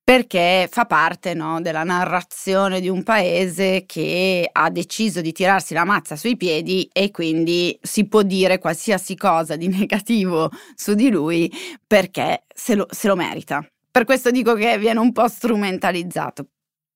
perché 0.03 0.67
fa 0.71 0.85
parte 0.85 1.35
no, 1.35 1.61
della 1.61 1.83
narrazione 1.83 2.81
di 2.81 2.89
un 2.89 3.03
paese 3.03 3.83
che 3.85 4.49
ha 4.51 4.71
deciso 4.71 5.21
di 5.21 5.31
tirarsi 5.31 5.75
la 5.75 5.85
mazza 5.85 6.15
sui 6.15 6.35
piedi 6.35 6.89
e 6.91 7.11
quindi 7.11 7.77
si 7.79 8.07
può 8.07 8.23
dire 8.23 8.57
qualsiasi 8.57 9.15
cosa 9.15 9.55
di 9.55 9.67
negativo 9.69 10.49
su 10.73 10.95
di 10.95 11.11
lui 11.11 11.51
perché 11.85 12.45
se 12.51 12.73
lo, 12.73 12.87
se 12.89 13.07
lo 13.07 13.15
merita. 13.15 13.63
Per 13.91 14.03
questo 14.03 14.31
dico 14.31 14.55
che 14.55 14.79
viene 14.79 14.99
un 14.99 15.11
po' 15.11 15.27
strumentalizzato, 15.27 16.47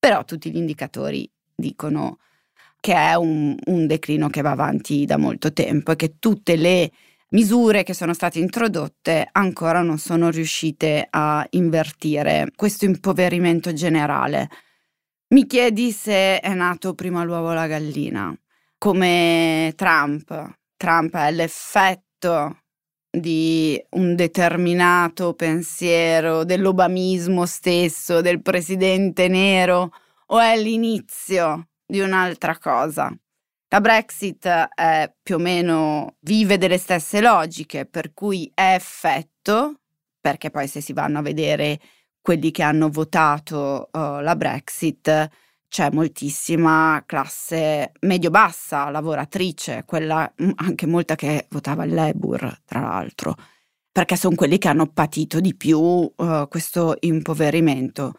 però 0.04 0.26
tutti 0.26 0.52
gli 0.52 0.58
indicatori 0.58 1.32
dicono 1.56 2.18
che 2.82 2.94
è 2.94 3.14
un, 3.14 3.56
un 3.68 3.88
declino 3.88 4.30
che 4.30 4.42
va 4.42 4.52
avanti 4.52 5.06
da 5.06 5.16
molto 5.16 5.54
tempo 5.54 5.94
e 5.94 5.96
che 5.96 6.16
tutte 6.20 6.58
le 6.58 6.92
misure 7.30 7.84
che 7.84 7.94
sono 7.94 8.14
state 8.14 8.38
introdotte 8.38 9.30
ancora 9.32 9.82
non 9.82 9.98
sono 10.00 10.30
riuscite 10.30 11.08
a 11.10 11.48
invertire 11.52 12.52
questo 12.54 12.84
impoverimento 12.84 13.72
generale. 13.72 14.50
Mi 15.30 15.48
chiedi 15.48 15.94
se 15.94 16.42
è 16.42 16.54
nato 16.54 16.96
prima 16.96 17.24
l'uovo 17.24 17.52
o 17.52 17.54
la 17.54 17.68
gallina, 17.68 18.38
come 18.78 19.72
Trump. 19.78 20.58
Trump 20.76 21.16
è 21.16 21.32
l'effetto 21.32 22.63
di 23.16 23.80
un 23.92 24.16
determinato 24.16 25.36
pensiero, 25.36 26.44
dell'obamismo 26.44 27.46
stesso, 27.46 28.22
del 28.22 28.42
presidente 28.42 29.28
nero, 29.28 29.92
o 30.28 30.40
è 30.40 30.58
l'inizio 30.60 31.68
di 31.86 32.00
un'altra 32.00 32.58
cosa? 32.58 33.16
La 33.70 33.82
Brexit 33.82 34.48
è 34.48 35.14
più 35.22 35.36
o 35.36 35.40
meno 35.40 36.16
vive 36.22 36.58
delle 36.58 36.80
stesse 36.80 37.22
logiche, 37.22 37.86
per 37.86 38.14
cui 38.14 38.52
è 38.52 38.74
effetto, 38.74 39.82
perché 40.20 40.50
poi 40.50 40.68
se 40.68 40.82
si 40.82 40.94
vanno 40.94 41.20
a 41.20 41.24
vedere 41.24 41.80
quelli 42.20 42.50
che 42.50 42.64
hanno 42.64 42.90
votato 42.90 43.90
uh, 43.92 44.22
la 44.22 44.36
Brexit, 44.36 45.30
c'è 45.74 45.90
moltissima 45.90 47.02
classe 47.04 47.94
medio-bassa, 48.02 48.92
lavoratrice, 48.92 49.86
quella 49.88 50.32
mm, 50.40 50.52
anche 50.58 50.86
molta 50.86 51.16
che 51.16 51.48
votava 51.50 51.84
il 51.84 51.96
Labour, 51.96 52.60
tra 52.64 52.80
l'altro, 52.80 53.36
perché 53.92 54.16
sono 54.16 54.36
quelli 54.36 54.60
che 54.60 54.68
hanno 54.68 54.86
patito 54.86 55.40
di 55.40 55.56
più 55.56 55.80
uh, 55.80 56.48
questo 56.48 56.96
impoverimento. 57.00 58.14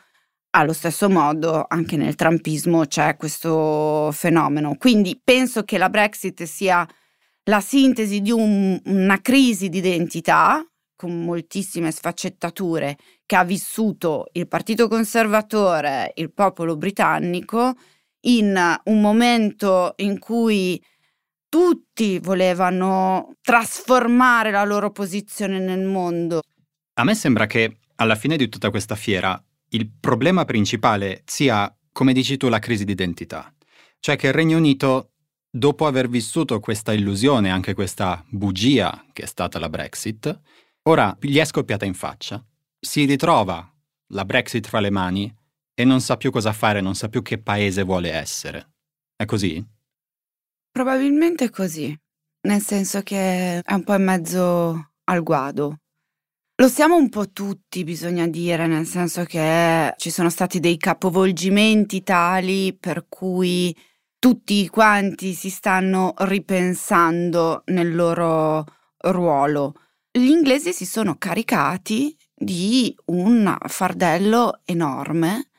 Allo 0.51 0.73
stesso 0.73 1.09
modo 1.09 1.64
anche 1.69 1.97
nel 1.97 2.17
trumpismo 2.17 2.87
c'è 2.87 3.14
questo 3.17 4.11
fenomeno. 4.11 4.75
Quindi 4.77 5.21
penso 5.23 5.62
che 5.62 5.79
la 5.79 5.90
Brexit 5.90 6.43
sia 6.43 6.85
la 7.45 7.61
sintesi 7.61 8.21
di 8.21 8.33
un, 8.33 8.81
una 8.87 9.21
crisi 9.21 9.69
di 9.69 9.79
identità 9.79 10.61
con 10.97 11.23
moltissime 11.23 11.93
sfaccettature 11.93 12.97
che 13.26 13.37
ha 13.37 13.44
vissuto 13.44 14.26
il 14.32 14.48
Partito 14.48 14.88
Conservatore, 14.88 16.12
il 16.16 16.32
popolo 16.32 16.76
britannico, 16.76 17.74
in 18.26 18.80
un 18.84 19.00
momento 19.00 19.94
in 19.96 20.18
cui 20.18 20.82
tutti 21.48 22.18
volevano 22.18 23.37
trasformare 23.40 24.50
la 24.50 24.64
loro 24.64 24.90
posizione 24.90 25.58
nel 25.58 25.84
mondo. 25.84 26.42
A 26.94 27.04
me 27.04 27.14
sembra 27.14 27.46
che 27.46 27.78
alla 27.96 28.16
fine 28.16 28.37
di 28.37 28.48
tutta 28.48 28.70
questa 28.70 28.96
fiera 28.96 29.40
il 29.70 29.90
problema 30.00 30.44
principale 30.44 31.22
sia, 31.24 31.72
come 31.92 32.12
dici 32.12 32.37
tu, 32.37 32.48
la 32.48 32.58
crisi 32.58 32.84
di 32.84 32.92
identità. 32.92 33.52
Cioè 33.98 34.16
che 34.16 34.28
il 34.28 34.32
Regno 34.32 34.56
Unito, 34.56 35.12
dopo 35.48 35.87
aver 35.87 36.08
vissuto 36.08 36.60
questa 36.60 36.92
illusione, 36.92 37.50
anche 37.50 37.74
questa 37.74 38.24
bugia 38.28 39.04
che 39.12 39.22
è 39.22 39.26
stata 39.26 39.58
la 39.58 39.68
Brexit, 39.68 40.40
ora 40.82 41.16
gli 41.20 41.38
è 41.38 41.44
scoppiata 41.44 41.84
in 41.84 41.94
faccia. 41.94 42.44
Si 42.85 43.07
ritrova 43.07 43.66
la 44.09 44.27
Brexit 44.27 44.68
fra 44.68 44.79
le 44.79 44.90
mani 44.90 45.35
e 45.73 45.85
non 45.85 46.03
sa 46.03 46.18
più 46.18 46.31
cosa 46.31 46.53
fare, 46.53 46.83
non 46.83 46.94
sa 46.94 47.09
più 47.09 47.23
che 47.23 47.38
paese 47.38 47.83
vuole 47.83 48.12
essere. 48.12 48.75
È 49.16 49.25
così? 49.25 49.64
Probabilmente 50.70 51.47
è 51.47 51.51
così, 51.51 51.99
nel 52.42 52.61
senso 52.61 53.01
che 53.01 53.61
è 53.61 53.73
un 53.73 53.85
po' 53.85 53.94
in 53.94 54.05
mezzo 54.05 54.90
al 55.05 55.23
guado. 55.23 55.79
Lo 56.57 56.68
siamo 56.68 56.97
un 56.97 57.09
po' 57.09 57.31
tutti, 57.31 57.85
bisogna 57.85 58.27
dire, 58.29 58.66
nel 58.66 58.87
senso 58.87 59.25
che 59.25 59.94
ci 59.97 60.11
sono 60.11 60.29
stati 60.29 60.61
dei 60.61 60.77
capovolgimenti 60.77 62.03
tali 62.03 62.77
per 62.79 63.07
cui 63.09 63.75
tutti 64.18 64.68
quanti 64.68 65.33
si 65.33 65.49
stanno 65.49 66.12
ripensando 66.18 67.62
nel 67.68 67.94
loro 67.94 68.66
ruolo. 68.99 69.75
Gli 70.11 70.29
inglesi 70.29 70.75
si 70.75 70.85
sono 70.85 71.16
caricati 71.16 72.14
di 72.35 72.94
un 73.07 73.57
fardello 73.66 74.61
enorme, 74.64 75.51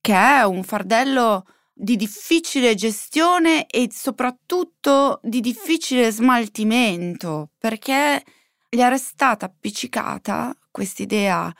che 0.00 0.14
è 0.14 0.42
un 0.42 0.62
fardello 0.64 1.46
di 1.72 1.96
difficile 1.96 2.74
gestione 2.74 3.66
e 3.66 3.88
soprattutto 3.90 5.20
di 5.22 5.40
difficile 5.40 6.10
smaltimento, 6.10 7.50
perché 7.58 8.22
gli 8.68 8.78
è 8.78 8.88
restata 8.88 9.46
appiccicata 9.46 10.56
quest'idea 10.70 11.52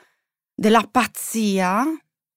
della 0.54 0.86
pazzia 0.90 1.84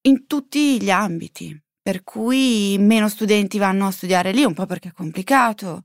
in 0.01 0.25
tutti 0.25 0.81
gli 0.81 0.89
ambiti, 0.89 1.59
per 1.81 2.03
cui 2.03 2.77
meno 2.79 3.09
studenti 3.09 3.57
vanno 3.57 3.87
a 3.87 3.91
studiare 3.91 4.31
lì, 4.31 4.43
un 4.43 4.53
po' 4.53 4.65
perché 4.65 4.89
è 4.89 4.93
complicato, 4.93 5.83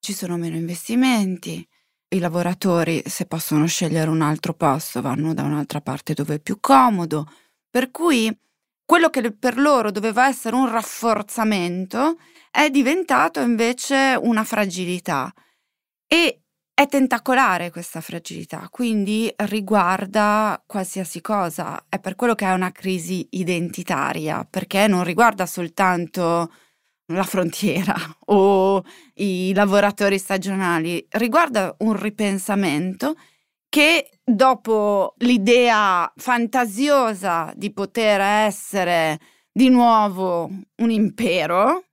ci 0.00 0.12
sono 0.12 0.36
meno 0.36 0.56
investimenti, 0.56 1.66
i 2.12 2.18
lavoratori 2.18 3.02
se 3.06 3.26
possono 3.26 3.66
scegliere 3.66 4.10
un 4.10 4.22
altro 4.22 4.54
posto 4.54 5.00
vanno 5.00 5.34
da 5.34 5.42
un'altra 5.42 5.80
parte 5.80 6.12
dove 6.14 6.36
è 6.36 6.40
più 6.40 6.58
comodo, 6.60 7.30
per 7.68 7.90
cui 7.90 8.36
quello 8.84 9.10
che 9.10 9.32
per 9.32 9.56
loro 9.56 9.92
doveva 9.92 10.26
essere 10.26 10.56
un 10.56 10.68
rafforzamento 10.68 12.16
è 12.50 12.68
diventato 12.70 13.40
invece 13.40 14.18
una 14.20 14.42
fragilità. 14.42 15.32
E 16.08 16.42
è 16.74 16.86
tentacolare 16.88 17.70
questa 17.70 18.00
fragilità, 18.00 18.66
quindi 18.70 19.32
riguarda 19.36 20.60
qualsiasi 20.66 21.20
cosa, 21.20 21.84
è 21.88 22.00
per 22.00 22.16
quello 22.16 22.34
che 22.34 22.46
è 22.46 22.52
una 22.52 22.72
crisi 22.72 23.28
identitaria, 23.30 24.44
perché 24.48 24.88
non 24.88 25.04
riguarda 25.04 25.46
soltanto 25.46 26.50
la 27.14 27.22
frontiera 27.22 27.94
o 28.26 28.82
i 29.14 29.52
lavoratori 29.54 30.18
stagionali, 30.18 31.04
riguarda 31.10 31.74
un 31.78 32.00
ripensamento 32.00 33.14
che 33.68 34.10
dopo 34.24 35.14
l'idea 35.18 36.12
fantasiosa 36.16 37.52
di 37.54 37.72
poter 37.72 38.20
essere 38.20 39.18
di 39.52 39.68
nuovo 39.68 40.50
un 40.76 40.90
impero, 40.90 41.84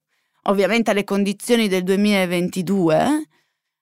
ovviamente 0.44 0.92
alle 0.92 1.04
condizioni 1.04 1.68
del 1.68 1.84
2022, 1.84 3.28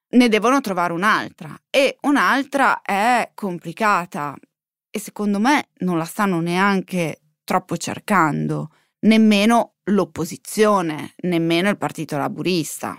ne 0.10 0.30
devono 0.30 0.62
trovare 0.62 0.94
un'altra. 0.94 1.58
E 1.70 1.98
un'altra 2.02 2.82
è 2.82 3.32
complicata. 3.34 4.36
E 4.90 5.00
secondo 5.00 5.40
me 5.40 5.70
non 5.80 5.98
la 5.98 6.06
stanno 6.06 6.40
neanche 6.40 7.22
troppo 7.44 7.78
cercando, 7.78 8.72
nemmeno 9.02 9.75
l'opposizione, 9.86 11.14
nemmeno 11.22 11.70
il 11.70 11.78
Partito 11.78 12.18
Laburista. 12.18 12.98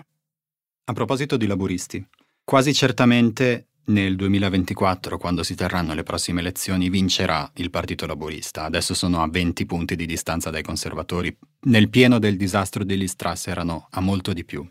A 0.85 0.93
proposito 0.93 1.35
di 1.35 1.47
laburisti, 1.47 2.05
quasi 2.43 2.73
certamente 2.73 3.67
nel 3.87 4.15
2024, 4.15 5.17
quando 5.17 5.43
si 5.43 5.55
terranno 5.55 5.93
le 5.93 6.03
prossime 6.03 6.41
elezioni, 6.41 6.89
vincerà 6.89 7.49
il 7.55 7.69
Partito 7.69 8.05
Laburista. 8.05 8.63
Adesso 8.63 8.93
sono 8.93 9.21
a 9.21 9.29
20 9.29 9.65
punti 9.65 9.95
di 9.95 10.05
distanza 10.05 10.49
dai 10.49 10.63
conservatori. 10.63 11.35
Nel 11.61 11.89
pieno 11.89 12.19
del 12.19 12.37
disastro 12.37 12.83
degli 12.83 13.07
Strass 13.07 13.47
erano 13.47 13.87
a 13.91 14.01
molto 14.01 14.33
di 14.33 14.43
più. 14.45 14.67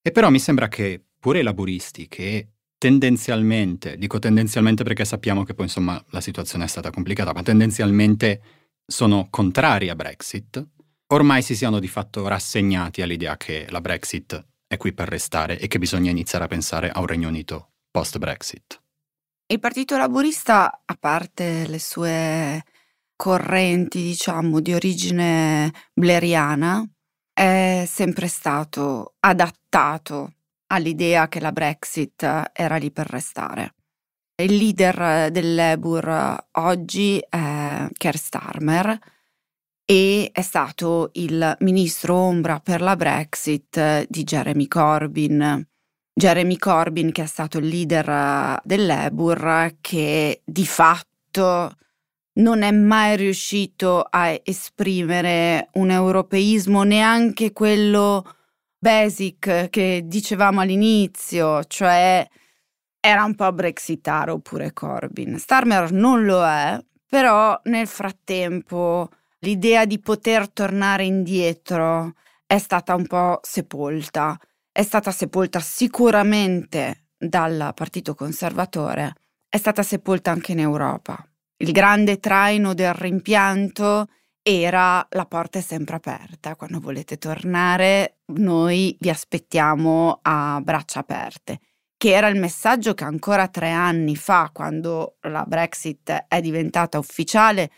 E 0.00 0.12
però 0.12 0.30
mi 0.30 0.38
sembra 0.38 0.68
che 0.68 1.02
pure 1.18 1.40
i 1.40 1.42
laburisti, 1.42 2.08
che 2.08 2.48
tendenzialmente, 2.78 3.96
dico 3.96 4.18
tendenzialmente 4.18 4.84
perché 4.84 5.04
sappiamo 5.04 5.44
che 5.44 5.52
poi 5.52 5.66
insomma 5.66 6.02
la 6.10 6.20
situazione 6.20 6.64
è 6.64 6.68
stata 6.68 6.90
complicata, 6.90 7.32
ma 7.32 7.42
tendenzialmente 7.42 8.40
sono 8.86 9.26
contrari 9.28 9.90
a 9.90 9.94
Brexit, 9.94 10.66
ormai 11.08 11.42
si 11.42 11.54
siano 11.54 11.78
di 11.78 11.88
fatto 11.88 12.26
rassegnati 12.26 13.02
all'idea 13.02 13.36
che 13.36 13.66
la 13.70 13.80
Brexit 13.80 14.46
è 14.66 14.76
qui 14.76 14.92
per 14.92 15.08
restare 15.08 15.58
e 15.58 15.66
che 15.66 15.78
bisogna 15.78 16.10
iniziare 16.10 16.44
a 16.44 16.48
pensare 16.48 16.90
a 16.90 17.00
un 17.00 17.06
Regno 17.06 17.28
Unito 17.28 17.72
post-Brexit. 17.90 18.82
Il 19.46 19.60
Partito 19.60 19.96
Laburista, 19.96 20.82
a 20.84 20.96
parte 21.00 21.66
le 21.66 21.78
sue 21.78 22.62
correnti, 23.16 24.02
diciamo, 24.02 24.60
di 24.60 24.74
origine 24.74 25.72
bleriana, 25.94 26.86
è 27.32 27.84
sempre 27.86 28.28
stato 28.28 29.14
adattato 29.20 30.34
all'idea 30.66 31.28
che 31.28 31.40
la 31.40 31.52
Brexit 31.52 32.50
era 32.52 32.76
lì 32.76 32.90
per 32.90 33.06
restare. 33.06 33.74
Il 34.34 34.54
leader 34.54 35.30
del 35.30 35.54
Labour 35.54 36.48
oggi 36.52 37.18
è 37.18 37.88
Keir 37.96 38.16
Starmer 38.16 38.98
e 39.90 40.28
è 40.34 40.42
stato 40.42 41.08
il 41.14 41.56
ministro 41.60 42.14
ombra 42.14 42.60
per 42.60 42.82
la 42.82 42.94
Brexit 42.94 44.06
di 44.06 44.22
Jeremy 44.22 44.68
Corbyn. 44.68 45.66
Jeremy 46.12 46.58
Corbyn 46.58 47.10
che 47.10 47.22
è 47.22 47.26
stato 47.26 47.56
il 47.56 47.68
leader 47.68 48.60
del 48.64 48.84
Labour 48.84 49.76
che 49.80 50.42
di 50.44 50.66
fatto 50.66 51.74
non 52.34 52.60
è 52.60 52.70
mai 52.70 53.16
riuscito 53.16 54.02
a 54.02 54.38
esprimere 54.42 55.70
un 55.74 55.90
europeismo 55.90 56.82
neanche 56.82 57.54
quello 57.54 58.30
basic 58.78 59.70
che 59.70 60.02
dicevamo 60.04 60.60
all'inizio, 60.60 61.64
cioè 61.64 62.28
era 63.00 63.24
un 63.24 63.34
po' 63.34 63.50
brexitaro 63.54 64.38
pure 64.40 64.74
Corbyn. 64.74 65.38
Starmer 65.38 65.92
non 65.92 66.26
lo 66.26 66.44
è, 66.44 66.78
però 67.08 67.58
nel 67.64 67.86
frattempo 67.86 69.08
l'idea 69.40 69.84
di 69.84 69.98
poter 70.00 70.50
tornare 70.50 71.04
indietro 71.04 72.14
è 72.46 72.58
stata 72.58 72.94
un 72.94 73.06
po' 73.06 73.40
sepolta. 73.42 74.38
È 74.70 74.82
stata 74.82 75.10
sepolta 75.10 75.60
sicuramente 75.60 77.08
dal 77.18 77.72
Partito 77.74 78.14
Conservatore, 78.14 79.14
è 79.48 79.56
stata 79.56 79.82
sepolta 79.82 80.30
anche 80.30 80.52
in 80.52 80.60
Europa. 80.60 81.16
Il 81.56 81.72
grande 81.72 82.20
traino 82.20 82.74
del 82.74 82.94
rimpianto 82.94 84.06
era 84.40 85.04
la 85.10 85.26
porta 85.26 85.58
è 85.58 85.62
sempre 85.62 85.96
aperta, 85.96 86.54
quando 86.54 86.78
volete 86.78 87.18
tornare 87.18 88.20
noi 88.26 88.96
vi 89.00 89.10
aspettiamo 89.10 90.20
a 90.22 90.60
braccia 90.62 91.00
aperte, 91.00 91.58
che 91.96 92.12
era 92.12 92.28
il 92.28 92.38
messaggio 92.38 92.94
che 92.94 93.04
ancora 93.04 93.48
tre 93.48 93.70
anni 93.70 94.14
fa, 94.14 94.50
quando 94.52 95.16
la 95.22 95.44
Brexit 95.44 96.26
è 96.28 96.40
diventata 96.40 96.98
ufficiale, 96.98 97.70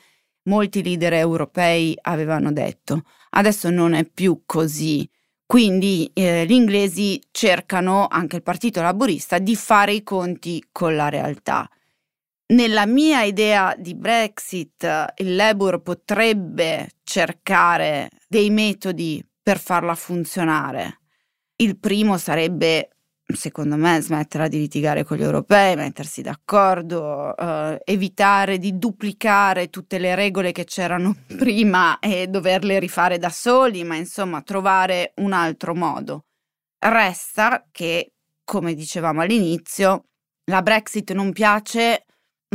molti 0.45 0.83
leader 0.83 1.15
europei 1.15 1.97
avevano 2.01 2.53
detto. 2.53 3.03
Adesso 3.31 3.71
non 3.71 3.95
è 3.95 4.05
più 4.05 4.43
così. 4.47 5.09
Quindi 5.47 6.09
eh, 6.15 6.45
gli 6.47 6.53
inglesi 6.53 7.21
cercano, 7.33 8.07
anche 8.09 8.37
il 8.37 8.43
Partito 8.43 8.81
Laburista, 8.83 9.39
di 9.39 9.57
fare 9.57 9.93
i 9.93 10.05
conti 10.05 10.65
con 10.71 10.95
la 10.95 11.09
realtà. 11.09 11.69
Nella 12.51 12.87
mia 12.87 13.23
idea 13.23 13.75
di 13.77 13.95
Brexit, 13.95 15.13
il 15.17 15.35
Labour 15.37 15.83
potrebbe 15.83 16.91
cercare 17.05 18.11
dei 18.29 18.51
metodi 18.51 19.25
per 19.43 19.59
farla 19.59 19.95
funzionare. 19.95 21.01
Il 21.57 21.79
primo 21.79 22.17
sarebbe, 22.17 22.91
secondo 23.35 23.77
me, 23.77 24.01
smetterla 24.01 24.49
di 24.49 24.59
litigare 24.59 25.05
con 25.05 25.17
gli 25.17 25.23
europei, 25.23 25.77
mettersi 25.77 26.23
d'accordo, 26.23 27.37
eh, 27.37 27.81
evitare 27.85 28.59
di 28.59 28.79
duplicare 28.79 29.71
tutte 29.71 29.99
le 29.99 30.15
regole 30.15 30.53
che 30.53 30.65
c'erano 30.65 31.17
prima 31.37 31.99
e 31.99 32.29
doverle 32.29 32.79
rifare 32.79 33.19
da 33.19 33.31
soli, 33.31 33.85
ma 33.85 33.97
insomma 33.97 34.43
trovare 34.43 35.13
un 35.17 35.33
altro 35.33 35.75
modo. 35.75 36.25
Resta 36.79 37.67
che, 37.71 38.13
come 38.45 38.75
dicevamo 38.75 39.21
all'inizio, 39.21 40.05
la 40.45 40.63
Brexit 40.63 41.13
non 41.13 41.33
piace 41.33 42.05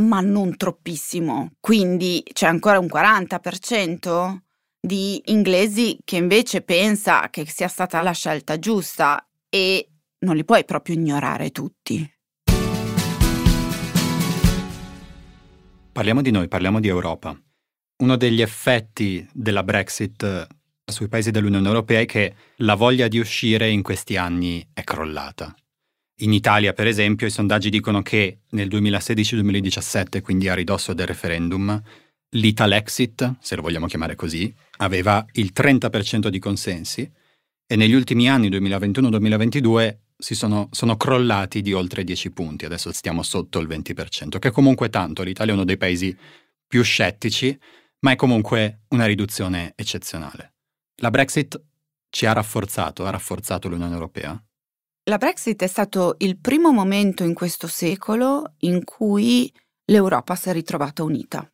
ma 0.02 0.20
non 0.20 0.56
troppissimo. 0.56 1.52
Quindi 1.60 2.22
c'è 2.32 2.46
ancora 2.46 2.78
un 2.78 2.86
40% 2.86 4.38
di 4.80 5.20
inglesi 5.26 5.98
che 6.04 6.16
invece 6.16 6.62
pensa 6.62 7.28
che 7.30 7.46
sia 7.46 7.68
stata 7.68 8.00
la 8.02 8.12
scelta 8.12 8.58
giusta 8.58 9.26
e 9.48 9.88
non 10.18 10.36
li 10.36 10.44
puoi 10.44 10.64
proprio 10.64 10.94
ignorare 10.94 11.50
tutti. 11.50 12.10
Parliamo 15.92 16.22
di 16.22 16.30
noi, 16.30 16.48
parliamo 16.48 16.80
di 16.80 16.88
Europa. 16.88 17.38
Uno 17.98 18.16
degli 18.16 18.42
effetti 18.42 19.26
della 19.32 19.62
Brexit 19.62 20.46
sui 20.84 21.08
paesi 21.08 21.30
dell'Unione 21.30 21.66
Europea 21.66 22.00
è 22.00 22.06
che 22.06 22.34
la 22.56 22.74
voglia 22.74 23.08
di 23.08 23.18
uscire 23.18 23.70
in 23.70 23.82
questi 23.82 24.16
anni 24.16 24.66
è 24.72 24.84
crollata. 24.84 25.54
In 26.20 26.32
Italia, 26.32 26.72
per 26.72 26.86
esempio, 26.86 27.26
i 27.26 27.30
sondaggi 27.30 27.70
dicono 27.70 28.02
che 28.02 28.40
nel 28.50 28.68
2016-2017, 28.68 30.22
quindi 30.22 30.48
a 30.48 30.54
ridosso 30.54 30.92
del 30.92 31.06
referendum, 31.06 31.82
l'Italexit, 32.30 33.36
se 33.40 33.56
lo 33.56 33.62
vogliamo 33.62 33.86
chiamare 33.86 34.14
così, 34.14 34.54
aveva 34.78 35.24
il 35.32 35.52
30% 35.54 36.28
di 36.28 36.38
consensi 36.38 37.10
e 37.66 37.76
negli 37.76 37.94
ultimi 37.94 38.30
anni, 38.30 38.48
2021-2022, 38.48 39.96
si 39.96 40.05
sono, 40.16 40.68
sono, 40.70 40.96
crollati 40.96 41.60
di 41.60 41.72
oltre 41.72 42.04
10 42.04 42.30
punti, 42.30 42.64
adesso 42.64 42.92
stiamo 42.92 43.22
sotto 43.22 43.58
il 43.58 43.68
20%, 43.68 44.38
che 44.38 44.48
è 44.48 44.50
comunque 44.50 44.88
tanto, 44.88 45.22
l'Italia 45.22 45.52
è 45.52 45.56
uno 45.56 45.64
dei 45.64 45.76
paesi 45.76 46.16
più 46.66 46.82
scettici, 46.82 47.58
ma 48.00 48.12
è 48.12 48.16
comunque 48.16 48.82
una 48.88 49.06
riduzione 49.06 49.72
eccezionale. 49.76 50.54
La 50.96 51.10
Brexit 51.10 51.60
ci 52.08 52.26
ha 52.26 52.32
rafforzato, 52.32 53.04
ha 53.04 53.10
rafforzato 53.10 53.68
l'Unione 53.68 53.94
Europea? 53.94 54.42
La 55.08 55.18
Brexit 55.18 55.62
è 55.62 55.66
stato 55.66 56.16
il 56.18 56.38
primo 56.38 56.72
momento 56.72 57.22
in 57.22 57.34
questo 57.34 57.66
secolo 57.66 58.54
in 58.60 58.84
cui 58.84 59.52
l'Europa 59.84 60.34
si 60.34 60.48
è 60.48 60.52
ritrovata 60.52 61.04
unita. 61.04 61.48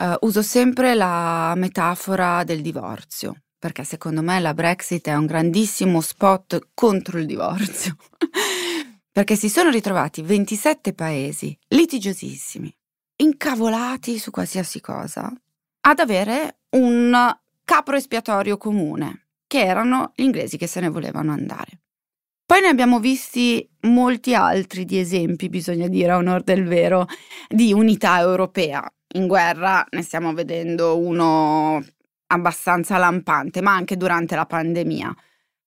Uh, 0.00 0.26
uso 0.26 0.42
sempre 0.42 0.94
la 0.94 1.54
metafora 1.56 2.44
del 2.44 2.60
divorzio, 2.60 3.44
perché 3.66 3.82
secondo 3.82 4.22
me 4.22 4.38
la 4.38 4.54
Brexit 4.54 5.08
è 5.08 5.14
un 5.16 5.26
grandissimo 5.26 6.00
spot 6.00 6.68
contro 6.72 7.18
il 7.18 7.26
divorzio. 7.26 7.96
perché 9.10 9.34
si 9.34 9.48
sono 9.48 9.70
ritrovati 9.70 10.22
27 10.22 10.92
paesi 10.92 11.58
litigiosissimi, 11.70 12.72
incavolati 13.16 14.20
su 14.20 14.30
qualsiasi 14.30 14.80
cosa, 14.80 15.32
ad 15.80 15.98
avere 15.98 16.58
un 16.76 17.36
capro 17.64 17.96
espiatorio 17.96 18.56
comune, 18.56 19.30
che 19.48 19.64
erano 19.64 20.12
gli 20.14 20.22
inglesi 20.22 20.56
che 20.56 20.68
se 20.68 20.78
ne 20.78 20.88
volevano 20.88 21.32
andare. 21.32 21.80
Poi 22.46 22.60
ne 22.60 22.68
abbiamo 22.68 23.00
visti 23.00 23.68
molti 23.80 24.32
altri 24.32 24.84
di 24.84 25.00
esempi, 25.00 25.48
bisogna 25.48 25.88
dire 25.88 26.12
a 26.12 26.18
onor 26.18 26.44
del 26.44 26.68
vero, 26.68 27.08
di 27.48 27.72
unità 27.72 28.20
europea. 28.20 28.88
In 29.14 29.26
guerra 29.26 29.84
ne 29.90 30.02
stiamo 30.02 30.32
vedendo 30.34 30.96
uno 30.98 31.84
abbastanza 32.28 32.96
lampante, 32.98 33.60
ma 33.60 33.74
anche 33.74 33.96
durante 33.96 34.34
la 34.34 34.46
pandemia. 34.46 35.14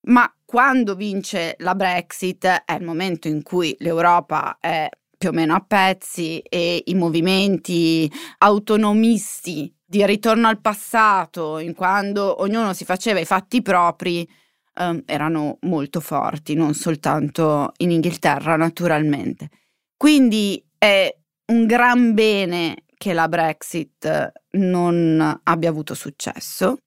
Ma 0.02 0.32
quando 0.46 0.96
vince 0.96 1.56
la 1.60 1.76
Brexit 1.76 2.46
è 2.66 2.74
il 2.74 2.84
momento 2.84 3.28
in 3.28 3.44
cui 3.44 3.76
l'Europa 3.80 4.58
è 4.60 4.90
più 5.18 5.30
o 5.30 5.32
meno 5.34 5.54
a 5.54 5.60
pezzi 5.60 6.40
e 6.40 6.82
i 6.86 6.96
movimenti 6.96 8.10
autonomisti 8.38 9.72
di 9.86 10.06
ritorno 10.06 10.48
al 10.48 10.62
passato, 10.62 11.60
in 11.60 11.74
quando 11.74 12.42
ognuno 12.42 12.74
si 12.74 12.86
faceva 12.86 13.20
i 13.20 13.26
fatti 13.26 13.62
propri, 13.62 14.28
eh, 14.76 15.04
erano 15.06 15.58
molto 15.62 16.00
forti, 16.00 16.54
non 16.54 16.74
soltanto 16.74 17.74
in 17.78 17.92
Inghilterra 17.92 18.56
naturalmente. 18.56 19.50
Quindi 19.98 20.64
è 20.78 21.14
un 21.48 21.66
gran 21.66 22.14
bene 22.14 22.84
che 23.00 23.14
la 23.14 23.30
Brexit 23.30 24.32
non 24.52 25.40
abbia 25.44 25.70
avuto 25.70 25.94
successo 25.96 26.78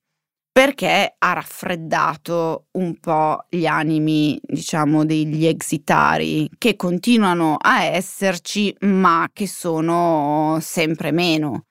perché 0.53 1.15
ha 1.17 1.33
raffreddato 1.33 2.67
un 2.73 3.01
po' 3.01 3.47
gli 3.49 3.65
animi, 3.65 4.39
diciamo, 4.43 5.07
degli 5.07 5.47
exitari 5.47 6.47
che 6.59 6.77
continuano 6.77 7.57
a 7.59 7.85
esserci, 7.85 8.77
ma 8.81 9.27
che 9.33 9.49
sono 9.49 10.59
sempre 10.61 11.11
meno. 11.11 11.65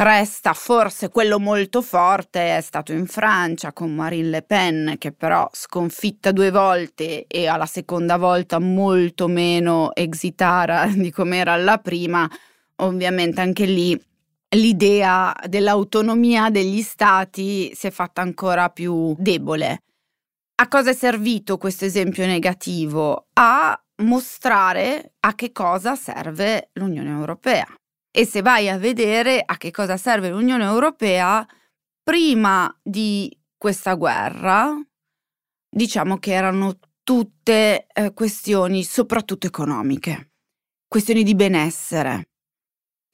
Resta 0.00 0.52
forse 0.52 1.08
quello 1.08 1.38
molto 1.38 1.82
forte, 1.82 2.56
è 2.56 2.60
stato 2.60 2.92
in 2.92 3.06
Francia 3.06 3.72
con 3.72 3.94
Marine 3.94 4.28
Le 4.28 4.42
Pen, 4.42 4.94
che 4.98 5.12
però 5.12 5.48
sconfitta 5.52 6.32
due 6.32 6.50
volte 6.50 7.24
e 7.26 7.46
alla 7.46 7.66
seconda 7.66 8.16
volta 8.16 8.58
molto 8.58 9.28
meno 9.28 9.92
exitara 9.94 10.86
di 10.94 11.10
come 11.10 11.38
era 11.38 11.52
alla 11.52 11.78
prima, 11.78 12.28
ovviamente 12.78 13.40
anche 13.40 13.64
lì 13.64 13.98
l'idea 14.56 15.34
dell'autonomia 15.46 16.50
degli 16.50 16.82
stati 16.82 17.70
si 17.74 17.86
è 17.86 17.90
fatta 17.90 18.22
ancora 18.22 18.70
più 18.70 19.14
debole. 19.18 19.82
A 20.60 20.68
cosa 20.68 20.90
è 20.90 20.94
servito 20.94 21.58
questo 21.58 21.84
esempio 21.84 22.26
negativo? 22.26 23.28
A 23.34 23.80
mostrare 24.02 25.14
a 25.20 25.34
che 25.34 25.52
cosa 25.52 25.94
serve 25.94 26.70
l'Unione 26.74 27.10
Europea. 27.10 27.66
E 28.10 28.24
se 28.24 28.42
vai 28.42 28.68
a 28.68 28.78
vedere 28.78 29.42
a 29.44 29.56
che 29.56 29.70
cosa 29.70 29.96
serve 29.96 30.30
l'Unione 30.30 30.64
Europea, 30.64 31.46
prima 32.02 32.74
di 32.82 33.30
questa 33.56 33.94
guerra, 33.94 34.74
diciamo 35.68 36.18
che 36.18 36.32
erano 36.32 36.78
tutte 37.02 37.86
eh, 37.92 38.12
questioni 38.12 38.82
soprattutto 38.82 39.46
economiche, 39.46 40.32
questioni 40.88 41.22
di 41.22 41.34
benessere, 41.34 42.30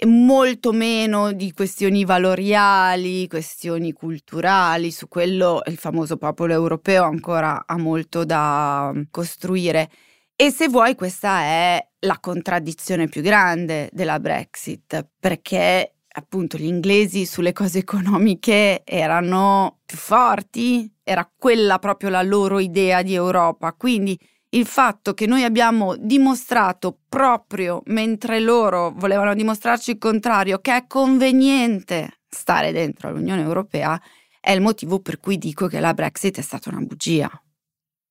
molto 0.07 0.73
meno 0.73 1.33
di 1.33 1.53
questioni 1.53 2.05
valoriali, 2.05 3.29
questioni 3.29 3.93
culturali, 3.93 4.91
su 4.91 5.09
quello 5.09 5.63
il 5.67 5.79
famoso 5.79 6.17
popolo 6.17 6.53
europeo 6.53 7.05
ancora 7.05 7.65
ha 7.67 7.77
molto 7.77 8.25
da 8.25 8.91
mm, 8.93 9.03
costruire. 9.11 9.91
E 10.37 10.51
se 10.51 10.69
vuoi 10.69 10.97
questa 10.97 11.41
è 11.43 11.89
la 12.01 12.19
contraddizione 12.21 13.07
più 13.07 13.23
grande 13.23 13.89
della 13.93 14.19
Brexit, 14.19 15.09
perché 15.19 15.95
appunto 16.17 16.59
gli 16.59 16.65
inglesi 16.67 17.25
sulle 17.27 17.53
cose 17.53 17.79
economiche 17.79 18.83
erano 18.85 19.81
più 19.87 19.97
forti, 19.97 20.93
era 21.03 21.31
quella 21.37 21.79
proprio 21.79 22.11
la 22.11 22.23
loro 22.23 22.59
idea 22.59 23.03
di 23.03 23.15
Europa, 23.15 23.73
quindi 23.75 24.19
il 24.55 24.67
fatto 24.67 25.15
che 25.15 25.27
noi 25.27 25.45
abbiamo 25.45 25.97
dimostrato 25.97 26.99
proprio 27.09 27.83
mentre 27.87 28.41
loro 28.41 28.93
volevano 28.97 29.35
dimostrarci 29.35 29.93
il 29.93 29.99
contrario 29.99 30.59
che 30.61 30.77
è 30.77 30.87
conveniente 30.87 32.21
stare 32.29 32.73
dentro 32.73 33.11
l'Unione 33.11 33.43
Europea 33.43 34.01
è 34.41 34.53
il 34.53 34.61
motivo 34.61 35.01
per 35.01 35.19
cui 35.21 35.39
dico 35.39 35.67
che 35.69 35.81
la 35.81 35.95
Brexit 35.95 36.39
è 36.39 36.43
stata 36.43 36.69
una 36.69 36.81
bugia. 36.81 37.31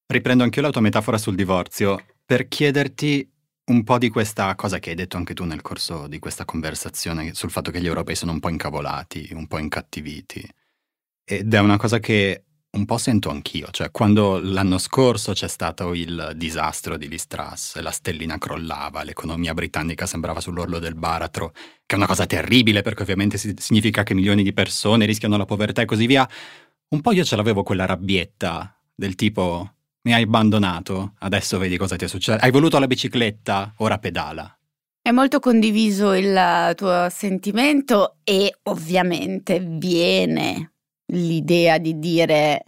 Riprendo 0.08 0.44
anche 0.44 0.60
io 0.60 0.66
la 0.66 0.72
tua 0.72 0.82
metafora 0.82 1.18
sul 1.18 1.36
divorzio 1.36 2.04
per 2.26 2.48
chiederti 2.48 3.30
un 3.66 3.84
po' 3.84 3.98
di 3.98 4.10
questa 4.10 4.54
cosa 4.56 4.80
che 4.80 4.90
hai 4.90 4.96
detto 4.96 5.16
anche 5.16 5.34
tu 5.34 5.46
nel 5.46 5.62
corso 5.62 6.08
di 6.08 6.20
questa 6.20 6.44
conversazione 6.44 7.34
sul 7.34 7.52
fatto 7.52 7.72
che 7.72 7.80
gli 7.80 7.86
europei 7.86 8.16
sono 8.16 8.32
un 8.32 8.40
po' 8.40 8.50
incavolati, 8.50 9.30
un 9.34 9.48
po' 9.48 9.60
incattiviti. 9.60 10.44
Ed 11.24 11.54
è 11.54 11.60
una 11.60 11.78
cosa 11.78 12.00
che 12.00 12.44
un 12.76 12.86
po' 12.86 12.98
sento 12.98 13.30
anch'io, 13.30 13.68
cioè 13.70 13.92
quando 13.92 14.40
l'anno 14.42 14.80
scorso 14.80 15.34
c'è 15.34 15.48
stato 15.48 15.94
il 15.94 16.32
disastro 16.36 16.98
di 16.98 17.08
Listras, 17.08 17.80
la 17.80 17.92
stellina 17.92 18.40
crollava, 18.40 19.04
l'economia 19.04 19.54
britannica 19.54 20.08
sembrava 20.08 20.42
sull'orlo 20.42 20.80
del 20.80 20.96
baratro, 20.96 21.52
che 21.52 21.94
è 21.94 21.96
una 21.96 22.08
cosa 22.08 22.26
terribile 22.26 22.82
perché 22.82 23.04
ovviamente 23.04 23.38
significa 23.38 24.02
che 24.02 24.16
milioni 24.16 24.42
di 24.42 24.54
persone 24.54 25.06
rischiano 25.06 25.38
la 25.38 25.46
povertà 25.46 25.84
e 25.84 25.86
così 25.86 26.08
via, 26.08 26.28
un 26.90 27.02
po' 27.02 27.12
io 27.12 27.24
ce 27.24 27.36
l'avevo 27.36 27.62
quella 27.62 27.86
rabbietta 27.86 28.76
del 28.96 29.14
tipo 29.16 29.74
mi 30.02 30.14
hai 30.14 30.24
abbandonato, 30.24 31.14
adesso 31.20 31.60
vedi 31.60 31.78
cosa 31.78 31.96
ti 31.96 32.06
è 32.06 32.08
successo, 32.08 32.44
hai 32.44 32.52
voluto 32.52 32.80
la 32.80 32.88
bicicletta, 32.88 33.76
ora 33.78 34.00
pedala. 34.00 34.58
È 35.00 35.12
molto 35.12 35.40
condiviso 35.40 36.14
il 36.14 36.74
tuo 36.76 37.08
sentimento 37.12 38.18
e 38.24 38.52
ovviamente 38.64 39.60
viene 39.60 40.73
l'idea 41.14 41.78
di 41.78 42.00
dire 42.00 42.66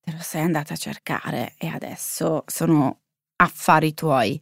te 0.00 0.12
lo 0.12 0.22
sei 0.22 0.42
andata 0.42 0.74
a 0.74 0.76
cercare 0.76 1.54
e 1.58 1.66
adesso 1.68 2.44
sono 2.46 3.00
affari 3.36 3.94
tuoi. 3.94 4.40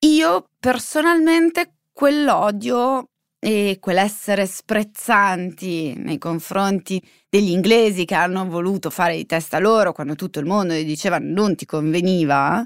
Io 0.00 0.48
personalmente 0.58 1.74
quell'odio 1.92 3.08
e 3.38 3.78
quell'essere 3.80 4.46
sprezzanti 4.46 5.94
nei 5.96 6.18
confronti 6.18 7.02
degli 7.28 7.50
inglesi 7.50 8.04
che 8.04 8.14
hanno 8.14 8.46
voluto 8.46 8.90
fare 8.90 9.16
di 9.16 9.26
testa 9.26 9.58
loro 9.58 9.92
quando 9.92 10.14
tutto 10.14 10.38
il 10.38 10.46
mondo 10.46 10.74
gli 10.74 10.84
diceva 10.84 11.18
non 11.18 11.56
ti 11.56 11.66
conveniva, 11.66 12.64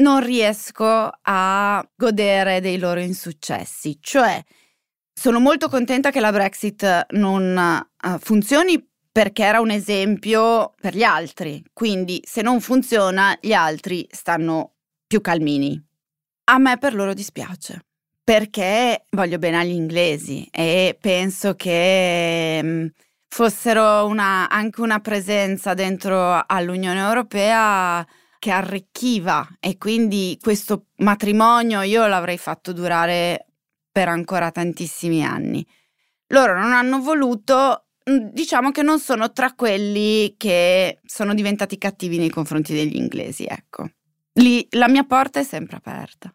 non 0.00 0.22
riesco 0.22 1.10
a 1.22 1.88
godere 1.94 2.60
dei 2.60 2.78
loro 2.78 3.00
insuccessi. 3.00 3.98
Cioè, 4.00 4.42
sono 5.12 5.40
molto 5.40 5.68
contenta 5.70 6.10
che 6.10 6.20
la 6.20 6.32
Brexit 6.32 7.06
non 7.12 7.86
uh, 8.02 8.18
funzioni 8.18 8.86
perché 9.16 9.44
era 9.44 9.60
un 9.60 9.70
esempio 9.70 10.74
per 10.78 10.94
gli 10.94 11.02
altri. 11.02 11.64
Quindi 11.72 12.20
se 12.22 12.42
non 12.42 12.60
funziona, 12.60 13.34
gli 13.40 13.54
altri 13.54 14.06
stanno 14.10 14.74
più 15.06 15.22
calmini. 15.22 15.82
A 16.50 16.58
me 16.58 16.76
per 16.76 16.92
loro 16.92 17.14
dispiace 17.14 17.86
perché 18.22 19.06
voglio 19.12 19.38
bene 19.38 19.56
agli 19.56 19.72
inglesi 19.72 20.46
e 20.50 20.98
penso 21.00 21.54
che 21.54 22.60
mm, 22.62 22.86
fossero 23.26 24.04
una, 24.04 24.50
anche 24.50 24.82
una 24.82 25.00
presenza 25.00 25.72
dentro 25.72 26.44
all'Unione 26.46 27.00
Europea 27.00 28.06
che 28.38 28.50
arricchiva 28.50 29.48
e 29.60 29.78
quindi 29.78 30.36
questo 30.38 30.88
matrimonio 30.96 31.80
io 31.80 32.06
l'avrei 32.06 32.36
fatto 32.36 32.74
durare 32.74 33.46
per 33.90 34.08
ancora 34.08 34.50
tantissimi 34.50 35.24
anni. 35.24 35.66
Loro 36.26 36.58
non 36.58 36.72
hanno 36.74 37.00
voluto 37.00 37.85
diciamo 38.32 38.70
che 38.70 38.82
non 38.82 39.00
sono 39.00 39.32
tra 39.32 39.52
quelli 39.54 40.34
che 40.36 41.00
sono 41.04 41.34
diventati 41.34 41.76
cattivi 41.76 42.18
nei 42.18 42.30
confronti 42.30 42.72
degli 42.72 42.96
inglesi, 42.96 43.44
ecco. 43.44 43.90
Lì 44.34 44.66
la 44.70 44.88
mia 44.88 45.04
porta 45.04 45.40
è 45.40 45.44
sempre 45.44 45.76
aperta. 45.76 46.32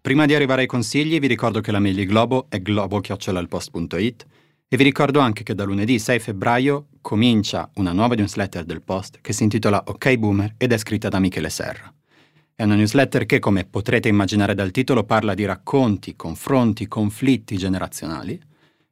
Prima 0.00 0.24
di 0.24 0.34
arrivare 0.34 0.62
ai 0.62 0.66
consigli 0.66 1.18
vi 1.18 1.26
ricordo 1.26 1.60
che 1.60 1.70
la 1.70 1.78
mail 1.78 1.94
di 1.94 2.06
Globo 2.06 2.46
è 2.48 2.60
globo-post.it 2.60 4.26
e 4.66 4.76
vi 4.76 4.84
ricordo 4.84 5.20
anche 5.20 5.42
che 5.42 5.54
da 5.54 5.64
lunedì 5.64 5.98
6 5.98 6.18
febbraio 6.18 6.86
comincia 7.02 7.68
una 7.74 7.92
nuova 7.92 8.14
newsletter 8.14 8.64
del 8.64 8.82
Post 8.82 9.18
che 9.20 9.34
si 9.34 9.42
intitola 9.42 9.82
Ok 9.86 10.16
Boomer 10.16 10.54
ed 10.56 10.72
è 10.72 10.78
scritta 10.78 11.08
da 11.08 11.18
Michele 11.18 11.50
Serra. 11.50 11.92
È 12.60 12.64
una 12.64 12.74
newsletter 12.74 13.24
che, 13.24 13.38
come 13.38 13.64
potrete 13.64 14.08
immaginare 14.08 14.54
dal 14.54 14.70
titolo, 14.70 15.04
parla 15.04 15.32
di 15.32 15.46
racconti, 15.46 16.14
confronti, 16.14 16.88
conflitti 16.88 17.56
generazionali 17.56 18.38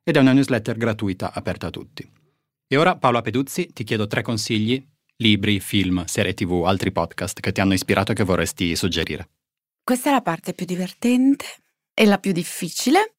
ed 0.02 0.16
è 0.16 0.20
una 0.20 0.32
newsletter 0.32 0.78
gratuita 0.78 1.34
aperta 1.34 1.66
a 1.66 1.70
tutti. 1.70 2.10
E 2.66 2.76
ora, 2.78 2.96
Paola 2.96 3.20
Peduzzi, 3.20 3.70
ti 3.74 3.84
chiedo 3.84 4.06
tre 4.06 4.22
consigli, 4.22 4.82
libri, 5.16 5.60
film, 5.60 6.06
serie 6.06 6.32
tv, 6.32 6.64
altri 6.64 6.92
podcast 6.92 7.40
che 7.40 7.52
ti 7.52 7.60
hanno 7.60 7.74
ispirato 7.74 8.12
e 8.12 8.14
che 8.14 8.24
vorresti 8.24 8.74
suggerire. 8.74 9.28
Questa 9.84 10.08
è 10.08 10.12
la 10.14 10.22
parte 10.22 10.54
più 10.54 10.64
divertente 10.64 11.44
e 11.92 12.06
la 12.06 12.16
più 12.16 12.32
difficile. 12.32 13.16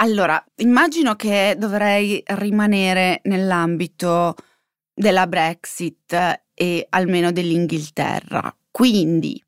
Allora, 0.00 0.44
immagino 0.56 1.16
che 1.16 1.56
dovrei 1.56 2.22
rimanere 2.26 3.22
nell'ambito 3.24 4.34
della 4.92 5.26
Brexit 5.26 6.42
e 6.52 6.86
almeno 6.90 7.32
dell'Inghilterra. 7.32 8.54
Quindi 8.70 9.42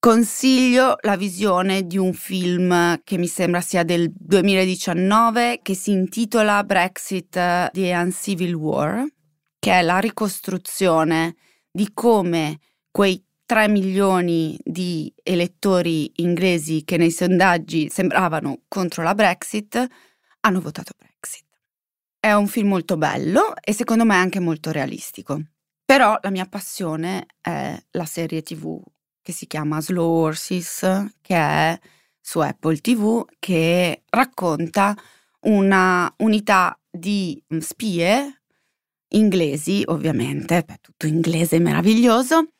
Consiglio 0.00 0.94
la 1.00 1.16
visione 1.16 1.84
di 1.84 1.98
un 1.98 2.12
film 2.12 3.00
che 3.02 3.18
mi 3.18 3.26
sembra 3.26 3.60
sia 3.60 3.82
del 3.82 4.12
2019 4.14 5.58
che 5.60 5.74
si 5.74 5.90
intitola 5.90 6.62
Brexit 6.62 7.32
The 7.72 7.94
Uncivil 7.96 8.54
War, 8.54 9.04
che 9.58 9.72
è 9.72 9.82
la 9.82 9.98
ricostruzione 9.98 11.34
di 11.68 11.90
come 11.92 12.60
quei 12.92 13.20
3 13.44 13.66
milioni 13.66 14.56
di 14.62 15.12
elettori 15.20 16.12
inglesi 16.22 16.84
che 16.84 16.96
nei 16.96 17.10
sondaggi 17.10 17.88
sembravano 17.90 18.62
contro 18.68 19.02
la 19.02 19.16
Brexit 19.16 19.84
hanno 20.42 20.60
votato 20.60 20.92
Brexit. 20.96 21.44
È 22.20 22.32
un 22.32 22.46
film 22.46 22.68
molto 22.68 22.96
bello 22.96 23.52
e 23.60 23.72
secondo 23.72 24.04
me 24.04 24.14
anche 24.14 24.38
molto 24.38 24.70
realistico. 24.70 25.42
Però 25.84 26.16
la 26.22 26.30
mia 26.30 26.46
passione 26.46 27.26
è 27.40 27.76
la 27.90 28.04
serie 28.04 28.42
TV 28.42 28.80
che 29.28 29.34
si 29.34 29.46
chiama 29.46 29.82
Slow 29.82 30.22
Horses, 30.22 31.06
che 31.20 31.34
è 31.36 31.78
su 32.18 32.38
Apple 32.38 32.78
TV, 32.78 33.26
che 33.38 34.04
racconta 34.08 34.96
una 35.40 36.10
unità 36.20 36.80
di 36.90 37.38
mm, 37.52 37.58
spie 37.58 38.42
inglesi, 39.08 39.82
ovviamente, 39.84 40.64
tutto 40.80 41.06
inglese 41.06 41.58
meraviglioso, 41.58 42.52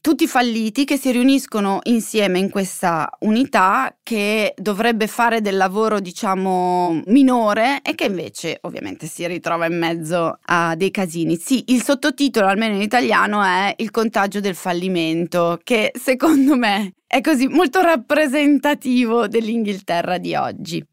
tutti 0.00 0.26
falliti 0.26 0.84
che 0.84 0.96
si 0.96 1.10
riuniscono 1.10 1.80
insieme 1.84 2.38
in 2.38 2.48
questa 2.48 3.10
unità 3.20 3.94
che 4.02 4.54
dovrebbe 4.56 5.06
fare 5.06 5.40
del 5.42 5.56
lavoro, 5.56 6.00
diciamo, 6.00 7.02
minore 7.06 7.80
e 7.82 7.94
che 7.94 8.04
invece 8.04 8.58
ovviamente 8.62 9.06
si 9.06 9.26
ritrova 9.26 9.66
in 9.66 9.78
mezzo 9.78 10.38
a 10.40 10.74
dei 10.74 10.90
casini. 10.90 11.36
Sì, 11.36 11.64
il 11.68 11.82
sottotitolo, 11.82 12.46
almeno 12.46 12.74
in 12.74 12.82
italiano, 12.82 13.42
è 13.42 13.74
Il 13.76 13.90
contagio 13.90 14.40
del 14.40 14.54
fallimento, 14.54 15.60
che 15.62 15.92
secondo 15.98 16.56
me 16.56 16.94
è 17.06 17.20
così 17.20 17.46
molto 17.46 17.80
rappresentativo 17.82 19.28
dell'Inghilterra 19.28 20.16
di 20.16 20.34
oggi. 20.34 20.84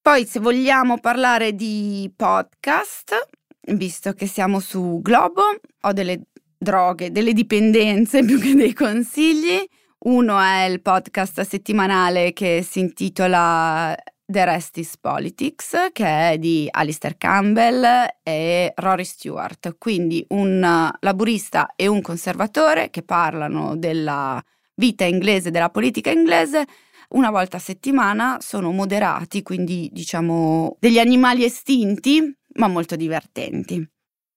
Poi, 0.00 0.26
se 0.26 0.40
vogliamo 0.40 0.98
parlare 0.98 1.54
di 1.54 2.10
podcast, 2.16 3.28
visto 3.72 4.12
che 4.14 4.26
siamo 4.26 4.58
su 4.58 5.00
Globo, 5.00 5.42
ho 5.82 5.92
delle 5.92 6.22
droghe, 6.62 7.10
delle 7.10 7.32
dipendenze 7.32 8.22
più 8.24 8.38
che 8.38 8.54
dei 8.54 8.72
consigli. 8.72 9.62
Uno 10.04 10.38
è 10.40 10.64
il 10.64 10.80
podcast 10.80 11.42
settimanale 11.42 12.32
che 12.32 12.64
si 12.68 12.80
intitola 12.80 13.94
The 14.24 14.44
Rest 14.44 14.78
is 14.78 14.96
Politics, 14.98 15.90
che 15.92 16.30
è 16.30 16.38
di 16.38 16.66
Alistair 16.70 17.16
Campbell 17.18 17.84
e 18.22 18.72
Rory 18.74 19.04
Stewart, 19.04 19.76
quindi 19.78 20.24
un 20.30 20.90
laburista 21.00 21.74
e 21.76 21.86
un 21.86 22.00
conservatore 22.00 22.90
che 22.90 23.02
parlano 23.02 23.76
della 23.76 24.42
vita 24.74 25.04
inglese, 25.04 25.50
della 25.50 25.70
politica 25.70 26.10
inglese. 26.10 26.64
Una 27.10 27.30
volta 27.30 27.58
a 27.58 27.60
settimana 27.60 28.38
sono 28.40 28.72
moderati, 28.72 29.42
quindi 29.42 29.88
diciamo 29.92 30.76
degli 30.80 30.98
animali 30.98 31.44
estinti, 31.44 32.34
ma 32.54 32.68
molto 32.68 32.96
divertenti. 32.96 33.91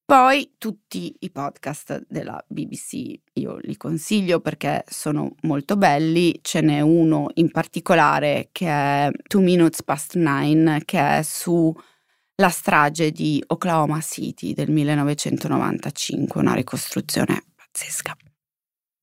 Poi 0.07 0.53
tutti 0.59 1.15
i 1.21 1.31
podcast 1.31 2.05
della 2.07 2.39
BBC 2.47 3.21
io 3.33 3.57
li 3.57 3.75
consiglio 3.75 4.39
perché 4.39 4.83
sono 4.87 5.33
molto 5.41 5.77
belli, 5.77 6.37
ce 6.43 6.61
n'è 6.61 6.79
uno 6.79 7.29
in 7.33 7.49
particolare 7.49 8.49
che 8.51 8.67
è 8.67 9.09
Two 9.27 9.41
Minutes 9.41 9.81
Past 9.81 10.15
Nine 10.15 10.83
che 10.85 10.99
è 10.99 11.23
sulla 11.23 12.49
strage 12.51 13.09
di 13.09 13.43
Oklahoma 13.47 13.99
City 13.99 14.53
del 14.53 14.69
1995, 14.69 16.39
una 16.39 16.53
ricostruzione 16.53 17.43
pazzesca. 17.55 18.15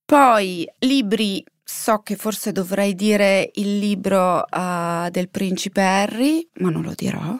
Poi 0.04 0.64
libri, 0.78 1.44
so 1.64 1.98
che 2.02 2.14
forse 2.14 2.52
dovrei 2.52 2.94
dire 2.94 3.50
il 3.54 3.78
libro 3.78 4.44
uh, 4.48 5.10
del 5.10 5.30
principe 5.30 5.80
Harry, 5.82 6.48
ma 6.58 6.70
non 6.70 6.82
lo 6.82 6.92
dirò 6.94 7.36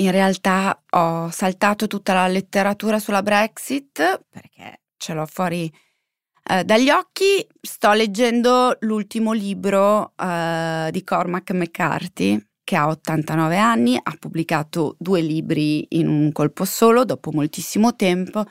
in 0.00 0.10
realtà 0.10 0.82
ho 0.90 1.30
saltato 1.30 1.86
tutta 1.86 2.12
la 2.12 2.28
letteratura 2.28 2.98
sulla 2.98 3.22
Brexit 3.22 4.26
perché 4.28 4.82
ce 4.96 5.12
l'ho 5.12 5.26
fuori 5.26 5.72
eh, 6.50 6.64
dagli 6.64 6.90
occhi. 6.90 7.46
Sto 7.60 7.92
leggendo 7.92 8.76
l'ultimo 8.80 9.32
libro 9.32 10.12
eh, 10.16 10.88
di 10.92 11.02
Cormac 11.02 11.50
McCarthy 11.50 12.40
che 12.62 12.76
ha 12.76 12.86
89 12.88 13.56
anni, 13.56 13.98
ha 14.00 14.16
pubblicato 14.18 14.94
due 14.98 15.20
libri 15.20 15.86
in 15.96 16.06
un 16.06 16.30
colpo 16.32 16.64
solo 16.64 17.04
dopo 17.04 17.32
moltissimo 17.32 17.96
tempo. 17.96 18.44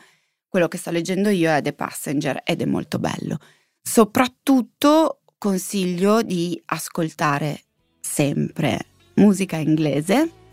Quello 0.48 0.68
che 0.68 0.78
sto 0.78 0.92
leggendo 0.92 1.30
io 1.30 1.52
è 1.52 1.62
The 1.62 1.74
Passenger 1.74 2.42
ed 2.44 2.62
è 2.62 2.66
molto 2.66 3.00
bello. 3.00 3.38
Soprattutto 3.82 5.22
consiglio 5.38 6.24
di 6.24 6.60
ascoltare 6.66 7.62
sempre 8.02 8.88
musica 9.16 9.58
inglese 9.58 10.47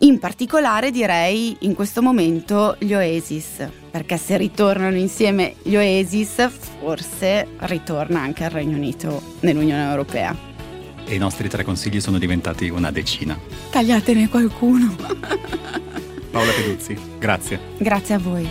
in 0.00 0.18
particolare 0.20 0.90
direi 0.90 1.56
in 1.60 1.74
questo 1.74 2.02
momento 2.02 2.76
gli 2.78 2.92
Oasis, 2.92 3.66
perché 3.90 4.16
se 4.16 4.36
ritornano 4.36 4.96
insieme 4.96 5.54
gli 5.62 5.74
Oasis 5.74 6.48
forse 6.80 7.48
ritorna 7.58 8.20
anche 8.20 8.44
il 8.44 8.50
Regno 8.50 8.76
Unito 8.76 9.36
nell'Unione 9.40 9.88
Europea. 9.88 10.36
E 11.04 11.14
i 11.14 11.18
nostri 11.18 11.48
tre 11.48 11.64
consigli 11.64 12.00
sono 12.00 12.18
diventati 12.18 12.68
una 12.68 12.92
decina. 12.92 13.36
Tagliatene 13.70 14.28
qualcuno. 14.28 14.94
Paola 16.30 16.52
Peduzzi, 16.52 16.96
grazie. 17.18 17.58
Grazie 17.78 18.14
a 18.14 18.18
voi. 18.18 18.48